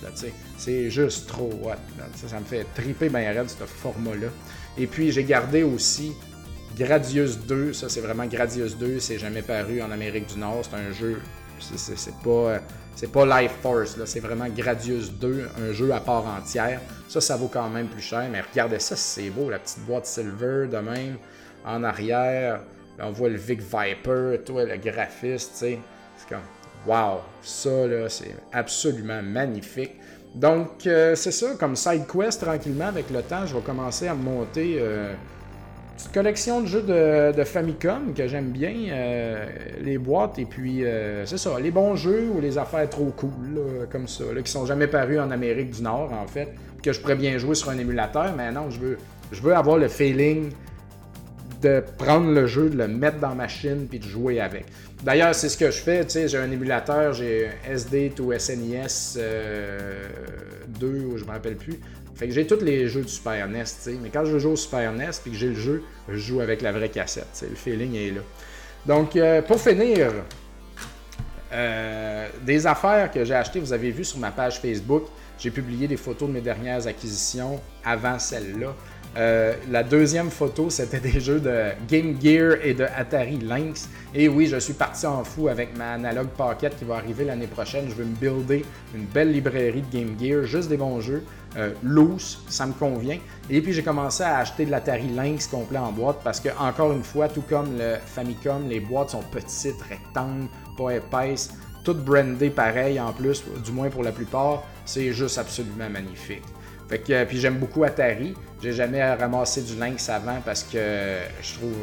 [0.57, 1.75] C'est juste trop hot.
[2.15, 4.29] Ça, me fait triper bien raide, ce format-là.
[4.77, 6.13] Et puis, j'ai gardé aussi
[6.75, 7.73] Gradius 2.
[7.73, 8.99] Ça, c'est vraiment Gradius 2.
[8.99, 10.63] C'est jamais paru en Amérique du Nord.
[10.63, 11.21] C'est un jeu.
[11.61, 12.59] C'est pas.
[12.93, 16.81] C'est pas Life Force, c'est vraiment Gradius 2, un jeu à part entière.
[17.07, 20.05] Ça, ça vaut quand même plus cher, mais regardez ça, c'est beau, la petite boîte
[20.05, 21.15] silver de même,
[21.65, 22.59] en arrière
[23.01, 25.79] on voit le Vic Viper, toi, le graphiste, tu sais.
[26.17, 26.43] C'est comme,
[26.85, 29.95] wow, ça, là, c'est absolument magnifique.
[30.35, 34.13] Donc, euh, c'est ça, comme side quest, tranquillement, avec le temps, je vais commencer à
[34.13, 35.13] monter euh,
[36.09, 39.45] collection de jeux de, Famicom que j'aime bien, euh,
[39.81, 40.83] les boîtes, et puis,
[41.25, 44.65] c'est ça, les bons jeux ou les affaires trop cool, comme ça, là, qui sont
[44.65, 46.49] jamais parus en Amérique du Nord, en fait,
[46.81, 48.97] que je pourrais bien jouer sur un émulateur, mais non, je veux,
[49.31, 50.51] je veux avoir le feeling
[51.61, 54.65] de prendre le jeu, de le mettre dans ma machine puis de jouer avec.
[55.03, 56.03] D'ailleurs, c'est ce que je fais.
[56.03, 59.19] Tu sais, j'ai un émulateur, j'ai SD ou SNES
[60.67, 61.79] 2 ou je me rappelle plus.
[62.21, 63.63] Fait que j'ai tous les jeux du Super NES.
[63.99, 66.61] Mais quand je joue au Super NES puis que j'ai le jeu, je joue avec
[66.61, 67.43] la vraie cassette.
[67.49, 68.21] Le feeling est là.
[68.85, 70.11] Donc, euh, pour finir,
[71.51, 75.05] euh, des affaires que j'ai achetées, vous avez vu sur ma page Facebook,
[75.39, 78.75] j'ai publié des photos de mes dernières acquisitions avant celle-là.
[79.17, 83.89] Euh, la deuxième photo, c'était des jeux de Game Gear et de Atari Lynx.
[84.15, 87.47] Et oui, je suis parti en fou avec ma Analog Pocket qui va arriver l'année
[87.47, 87.85] prochaine.
[87.89, 88.63] Je veux me builder
[88.95, 91.23] une belle librairie de Game Gear, juste des bons jeux,
[91.57, 93.19] euh, loose, ça me convient.
[93.49, 96.93] Et puis j'ai commencé à acheter de l'Atari Lynx complet en boîte parce que, encore
[96.93, 100.47] une fois, tout comme le Famicom, les boîtes sont petites, rectangles,
[100.77, 101.51] pas épaisses,
[101.83, 104.63] toutes brandées pareil en plus, du moins pour la plupart.
[104.85, 106.43] C'est juste absolument magnifique.
[106.91, 108.33] Fait que, puis j'aime beaucoup Atari.
[108.61, 111.73] J'ai jamais ramassé du Lynx avant parce que je trouve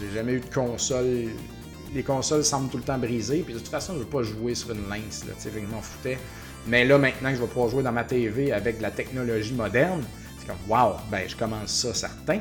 [0.00, 1.26] j'ai jamais eu de console.
[1.94, 3.42] Les consoles semblent tout le temps brisées.
[3.44, 5.26] Puis de toute façon, je veux pas jouer sur une Lynx.
[5.26, 6.16] Là, je m'en foutais.
[6.66, 9.52] Mais là, maintenant que je vais pouvoir jouer dans ma TV avec de la technologie
[9.52, 10.02] moderne,
[10.38, 12.38] c'est comme waouh, ben je commence ça certain.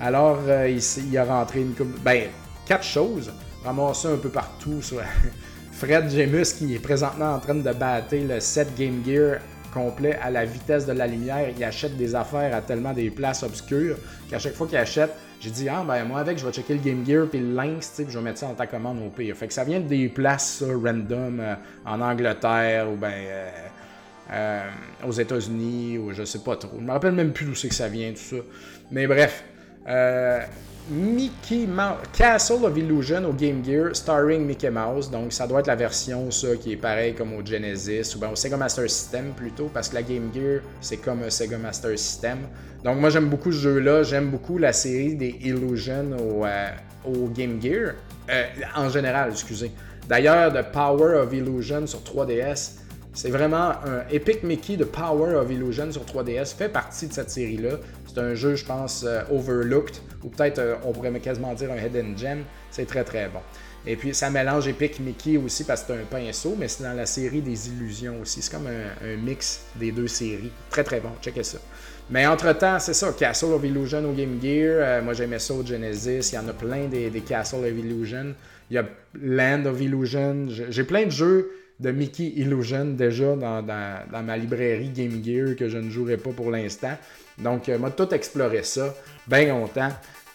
[0.00, 1.98] Alors, euh, il, a rentré une couple.
[2.02, 2.30] Ben,
[2.64, 3.30] quatre choses.
[3.62, 4.80] Ramasser un peu partout.
[4.80, 5.02] Sur...
[5.72, 9.40] Fred Gemus qui est présentement en train de battre le set Game Gear
[9.76, 11.48] complet à la vitesse de la lumière.
[11.54, 13.98] Il achète des affaires à tellement des places obscures
[14.30, 15.10] qu'à chaque fois qu'il achète,
[15.40, 18.02] j'ai dit Ah, ben moi avec, je vais checker le Game Gear puis le Lynx,
[18.08, 19.36] je vais mettre ça dans ta commande au pire.
[19.36, 21.54] Fait que ça vient des places random euh,
[21.84, 23.12] en Angleterre ou ben.
[23.12, 23.50] Euh,
[24.28, 24.68] euh,
[25.06, 26.72] aux États-Unis ou je sais pas trop.
[26.76, 28.42] Je me rappelle même plus d'où c'est que ça vient, tout ça.
[28.90, 29.44] Mais bref,
[30.88, 35.10] Mickey Mouse, Castle of Illusion au Game Gear, starring Mickey Mouse.
[35.10, 38.30] Donc, ça doit être la version, ça, qui est pareil comme au Genesis ou bien
[38.30, 41.98] au Sega Master System plutôt, parce que la Game Gear, c'est comme un Sega Master
[41.98, 42.38] System.
[42.84, 44.04] Donc, moi, j'aime beaucoup ce jeu-là.
[44.04, 46.68] J'aime beaucoup la série des Illusion au, euh,
[47.34, 47.94] Game Gear.
[48.30, 48.44] Euh,
[48.76, 49.72] en général, excusez.
[50.08, 52.76] D'ailleurs, The Power of Illusion sur 3DS,
[53.12, 57.30] c'est vraiment un Epic Mickey de Power of Illusion sur 3DS fait partie de cette
[57.30, 57.78] série-là.
[58.16, 61.76] C'est un jeu, je pense, euh, overlooked, ou peut-être euh, on pourrait quasiment dire un
[61.76, 62.44] hidden gem.
[62.70, 63.40] C'est très très bon.
[63.86, 66.94] Et puis ça mélange Epic Mickey aussi parce que c'est un pinceau, mais c'est dans
[66.94, 68.40] la série des illusions aussi.
[68.40, 70.50] C'est comme un, mix des deux séries.
[70.70, 71.58] Très très bon, checkez ça.
[72.08, 74.76] Mais entre-temps, c'est ça, Castle of Illusion au Game Gear.
[74.78, 76.30] Euh, moi j'aimais ça au Genesis.
[76.32, 78.34] Il y en a plein des, des Castle of Illusion.
[78.70, 78.86] Il y a
[79.20, 80.46] Land of Illusion.
[80.70, 81.50] J'ai plein de jeux
[81.80, 83.62] de Mickey Illusion déjà dans,
[84.24, 86.96] ma librairie Game Gear que je ne jouerai pas pour l'instant.
[87.38, 88.94] Donc, euh, moi, tout exploré ça,
[89.26, 89.90] bien longtemps.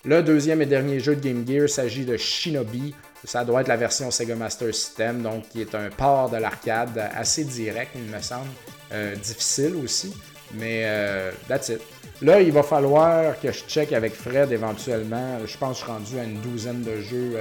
[0.06, 2.94] Le deuxième et dernier jeu de Game Gear s'agit de Shinobi.
[3.24, 7.10] Ça doit être la version Sega Master System, donc qui est un port de l'arcade
[7.16, 8.50] assez direct, il me semble.
[8.92, 10.14] Euh, difficile aussi,
[10.56, 11.82] mais euh, that's it.
[12.22, 15.40] Là, il va falloir que je check avec Fred éventuellement.
[15.46, 17.36] Je pense que je suis rendu à une douzaine de jeux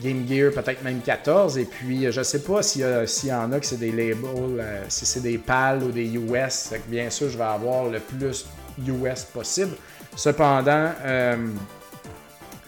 [0.00, 1.58] Game Gear, peut-être même 14.
[1.58, 5.20] Et puis, je sais pas s'il y, en a que c'est des labels, si c'est
[5.20, 6.70] des PAL ou des US.
[6.86, 8.46] bien sûr, je vais avoir le plus
[8.86, 9.76] US possible.
[10.16, 11.36] Cependant, euh,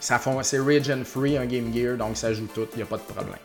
[0.00, 3.02] c'est region free un Game Gear, donc ça joue tout, il n'y a pas de
[3.02, 3.36] problème.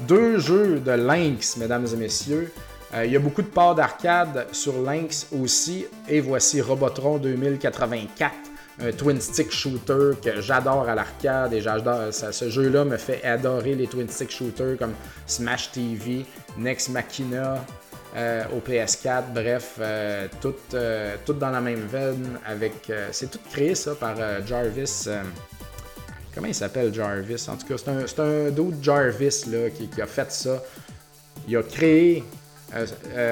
[0.00, 2.52] Deux jeux de Lynx, mesdames et messieurs.
[2.94, 5.86] Euh, il y a beaucoup de parts d'arcade sur Lynx aussi.
[6.08, 8.32] Et voici Robotron 2084
[8.82, 13.74] un twin stick shooter que j'adore à l'arcade et j'adore ce jeu-là me fait adorer
[13.74, 14.94] les twin stick shooters comme
[15.26, 16.24] Smash TV,
[16.56, 17.64] Next Machina
[18.16, 20.26] euh, au PS4, bref, euh,
[20.74, 25.08] euh, tout, dans la même veine avec c'est tout créé ça par Jarvis
[26.34, 27.46] comment il s'appelle Jarvis?
[27.48, 30.60] En tout cas c'est un, d'autre Jarvis là, qui, a fait ça
[31.46, 32.24] il a créé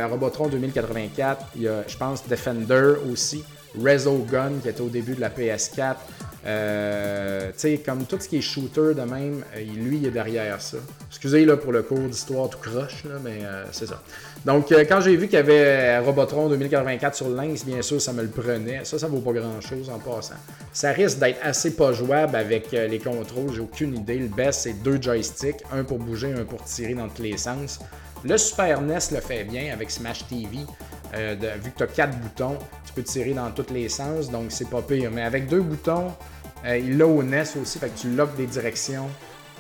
[0.09, 3.45] Robotron 2084 il y a je pense Defender aussi
[3.77, 5.97] Resogun qui était au début de la PS4.
[6.47, 9.45] Euh, tu sais, comme tout ce qui est shooter de même,
[9.77, 10.79] lui, il est derrière ça.
[11.11, 14.01] Excusez là pour le cours d'histoire tout croche, mais c'est ça.
[14.45, 18.23] Donc, quand j'ai vu qu'il y avait Robotron 2084 sur Lynx, bien sûr, ça me
[18.23, 18.85] le prenait.
[18.85, 20.35] Ça, ça vaut pas grand-chose en passant.
[20.73, 24.19] Ça risque d'être assez pas jouable avec les contrôles, j'ai aucune idée.
[24.19, 27.81] Le best, c'est deux joysticks, un pour bouger, un pour tirer dans tous les sens.
[28.25, 30.59] Le Super NES le fait bien avec Smash TV.
[30.59, 34.69] vu que tu as quatre boutons, tu peux tirer dans tous les sens, donc c'est
[34.69, 35.11] pas pire.
[35.13, 36.13] Mais avec deux boutons,
[36.65, 39.09] euh, il l'a au NES aussi, fait que tu loques des directions.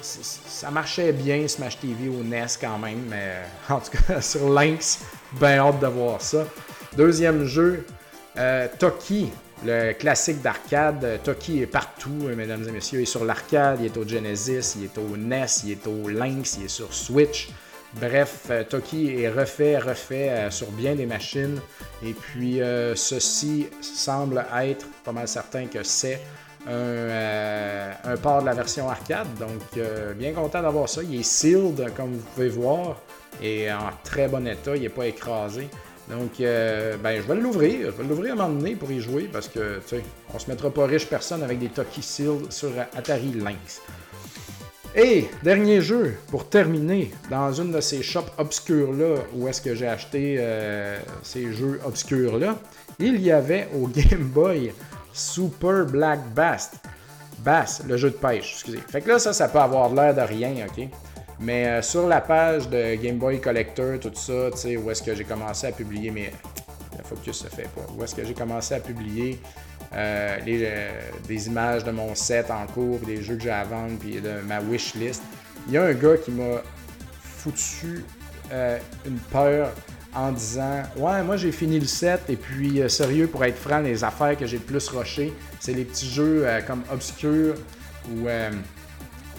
[0.02, 3.34] Ça marchait bien Smash TV au NES quand même, mais
[3.70, 5.00] euh, en tout cas sur Lynx,
[5.32, 6.46] ben hâte de voir ça.
[6.96, 7.84] Deuxième jeu,
[8.36, 9.30] euh, Toki,
[9.64, 11.20] le classique d'arcade.
[11.22, 13.00] Toki est partout, mesdames et messieurs.
[13.00, 16.08] Il est sur l'arcade, il est au Genesis, il est au NES, il est au
[16.08, 17.48] Lynx, il est sur Switch.
[17.94, 21.58] Bref, Toki est refait, refait sur bien des machines.
[22.04, 22.60] Et puis,
[22.94, 26.20] ceci semble être, pas mal certain que c'est
[26.68, 29.28] euh, un, port de la version arcade.
[29.38, 31.02] Donc, euh, bien content d'avoir ça.
[31.02, 33.00] Il est sealed, comme vous pouvez voir,
[33.42, 34.76] et en très bon état.
[34.76, 35.68] Il n'est pas écrasé.
[36.10, 37.92] Donc, euh, ben, je vais l'ouvrir.
[37.92, 40.02] Je vais l'ouvrir à un moment donné pour y jouer parce que, tu sais,
[40.34, 43.80] on se mettra pas riche personne avec des Toki Sealed sur Atari Lynx.
[44.94, 49.86] Et dernier jeu, pour terminer, dans une de ces shops obscures-là, où est-ce que j'ai
[49.86, 50.42] acheté
[51.22, 52.56] ces jeux obscurs-là,
[52.98, 54.72] il y avait au Game Boy
[55.12, 56.72] Super Black Bass.
[57.40, 58.78] Bass, le jeu de pêche, excusez.
[58.78, 60.88] Fait que là, ça, ça peut avoir l'air de rien, OK?
[61.40, 65.02] Mais euh, sur la page de Game Boy Collector, tout ça, tu sais, où est-ce
[65.02, 66.32] que j'ai commencé à publier mes.
[66.96, 67.86] Le focus se fait pas.
[67.96, 69.40] Où est-ce que j'ai commencé à publier
[69.94, 73.96] euh, euh, des images de mon set en cours, des jeux que j'ai à vendre,
[74.00, 75.22] puis de ma wish list.
[75.68, 76.60] Il y a un gars qui m'a
[77.22, 78.04] foutu
[79.06, 79.70] une peur
[80.14, 83.80] en disant Ouais, moi j'ai fini le set et puis euh, sérieux, pour être franc,
[83.80, 87.54] les affaires que j'ai le plus rushé, c'est les petits jeux euh, comme obscurs
[88.10, 88.50] ou euh,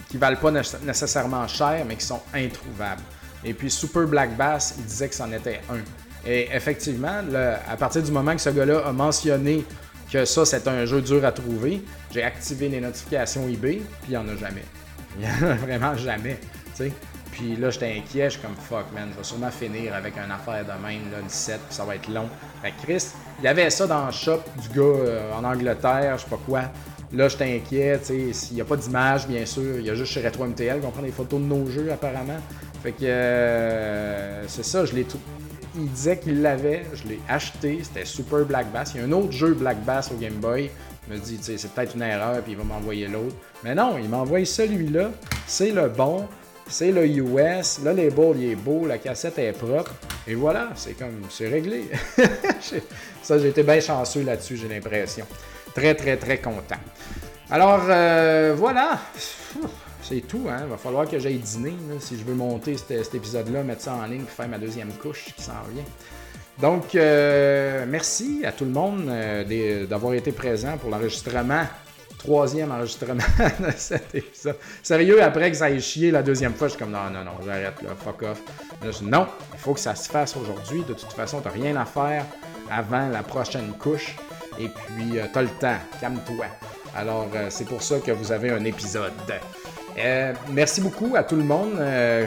[0.08, 3.02] qui valent pas nécessairement cher mais qui sont introuvables.
[3.44, 5.80] Et puis Super Black Bass, il disait que c'en était un.
[6.26, 7.22] Et effectivement,
[7.66, 9.64] à partir du moment que ce gars-là a mentionné
[10.12, 14.10] que ça c'est un jeu dur à trouver, j'ai activé les notifications eBay, puis il
[14.10, 14.64] n'y en a jamais.
[15.18, 16.38] Il n'y en a vraiment jamais.
[16.74, 16.92] sais
[17.40, 20.30] puis là, j'étais inquiet, je suis comme fuck, man, je vais sûrement finir avec une
[20.30, 22.28] affaire de même, là, une set, puis ça va être long.
[22.60, 23.06] Fait que Chris,
[23.40, 26.62] il avait ça dans le shop du gars euh, en Angleterre, je sais pas quoi.
[27.14, 30.20] Là, j'étais inquiet, tu n'y a pas d'image, bien sûr, il y a juste chez
[30.20, 32.38] Retro MTL qu'on prend des photos de nos jeux, apparemment.
[32.82, 35.18] Fait que euh, c'est ça, je l'ai tout.
[35.76, 38.92] Il disait qu'il l'avait, je l'ai acheté, c'était Super Black Bass.
[38.94, 40.70] Il y a un autre jeu Black Bass au Game Boy.
[41.08, 43.36] Je me sais, c'est peut-être une erreur, puis il va m'envoyer l'autre.
[43.64, 45.10] Mais non, il m'a envoyé celui-là.
[45.46, 46.28] C'est le bon.
[46.70, 47.80] C'est le US.
[47.84, 48.86] Le label, il est beau.
[48.86, 49.92] La cassette est propre.
[50.26, 51.90] Et voilà, c'est comme, c'est réglé.
[53.22, 55.26] ça, j'ai été bien chanceux là-dessus, j'ai l'impression.
[55.74, 56.76] Très, très, très content.
[57.50, 59.00] Alors, euh, voilà.
[60.02, 60.60] C'est tout, hein.
[60.62, 64.06] Il va falloir que j'aille dîner si je veux monter cet, épisode-là, mettre ça en
[64.06, 65.84] ligne faire ma deuxième couche qui s'en vient.
[66.60, 71.64] Donc, euh, merci à tout le monde euh, d'avoir été présent pour l'enregistrement
[72.20, 73.14] troisième enregistrement
[73.60, 74.56] de cet épisode.
[74.82, 77.32] Sérieux, après que ça ait chié la deuxième fois, je suis comme non, non, non,
[77.44, 78.42] j'arrête là, fuck off.
[79.02, 80.84] Non, il faut que ça se fasse aujourd'hui.
[80.86, 82.26] De toute façon, t'as rien à faire
[82.70, 84.16] avant la prochaine couche.
[84.58, 86.44] Et puis, euh, t'as le temps, calme-toi.
[86.94, 89.12] Alors, euh, c'est pour ça que vous avez un épisode.
[89.98, 91.72] Euh, merci beaucoup à tout le monde,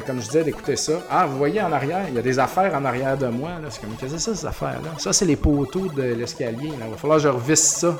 [0.05, 0.93] comme je disais, d'écouter ça.
[1.09, 3.51] Ah, vous voyez en arrière, il y a des affaires en arrière de moi.
[3.69, 4.91] C'est comme, qu'est-ce que c'est ces affaires-là?
[4.97, 6.71] Ça, c'est les poteaux de l'escalier.
[6.73, 7.95] Il va falloir que je revisse ça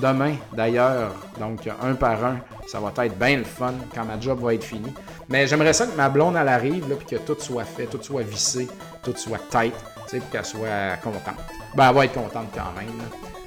[0.00, 1.14] demain d'ailleurs.
[1.38, 2.38] Donc, un par un.
[2.66, 4.92] Ça va être bien le fun quand ma job va être finie.
[5.28, 8.22] Mais j'aimerais ça que ma blonde, arrive, là, puis que tout soit fait, tout soit
[8.22, 8.68] vissé,
[9.02, 9.74] tout soit tight,
[10.04, 11.36] tu sais, pour qu'elle soit contente.
[11.74, 12.92] Ben, elle va être contente quand même.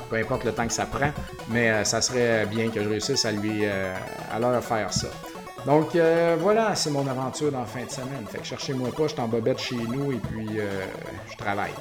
[0.10, 1.12] Peu importe le temps que ça prend.
[1.49, 3.95] Mais euh, ça serait bien que je réussisse à lui, euh,
[4.34, 5.08] à leur faire ça.
[5.66, 8.26] Donc euh, voilà, c'est mon aventure dans fin de semaine.
[8.30, 10.49] Fait que cherchez-moi pas, je suis bobette chez nous et puis
[11.32, 11.72] je travaille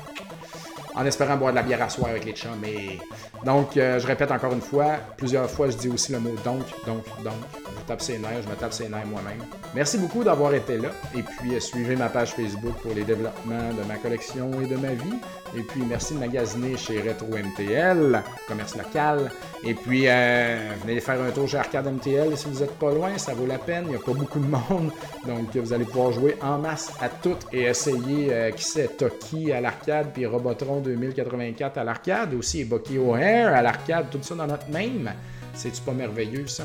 [0.94, 2.58] en espérant boire de la bière à soir avec les chums.
[2.60, 2.98] Mais...
[3.44, 6.64] Donc, euh, je répète encore une fois, plusieurs fois, je dis aussi le mot donc,
[6.86, 7.61] donc, donc.
[7.82, 9.42] Je tape ses nerfs, je me tape ses nerfs moi-même.
[9.74, 10.90] Merci beaucoup d'avoir été là.
[11.16, 14.76] Et puis, euh, suivez ma page Facebook pour les développements de ma collection et de
[14.76, 15.18] ma vie.
[15.56, 19.32] Et puis, merci de magasiner chez Retro MTL, commerce local.
[19.64, 23.18] Et puis, euh, venez faire un tour chez Arcade MTL si vous n'êtes pas loin,
[23.18, 23.84] ça vaut la peine.
[23.86, 24.92] Il n'y a pas beaucoup de monde.
[25.26, 29.60] Donc, vous allez pouvoir jouer en masse à toutes et essayer, qui sait, Toki à
[29.60, 34.68] l'arcade, puis Robotron 2084 à l'arcade, aussi Bucky O'Hare à l'arcade, tout ça dans notre
[34.70, 35.10] même.
[35.52, 36.64] C'est-tu pas merveilleux, ça?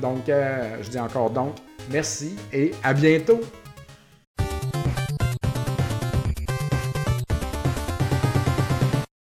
[0.00, 1.54] Donc, euh, je dis encore donc,
[1.90, 3.40] merci et à bientôt!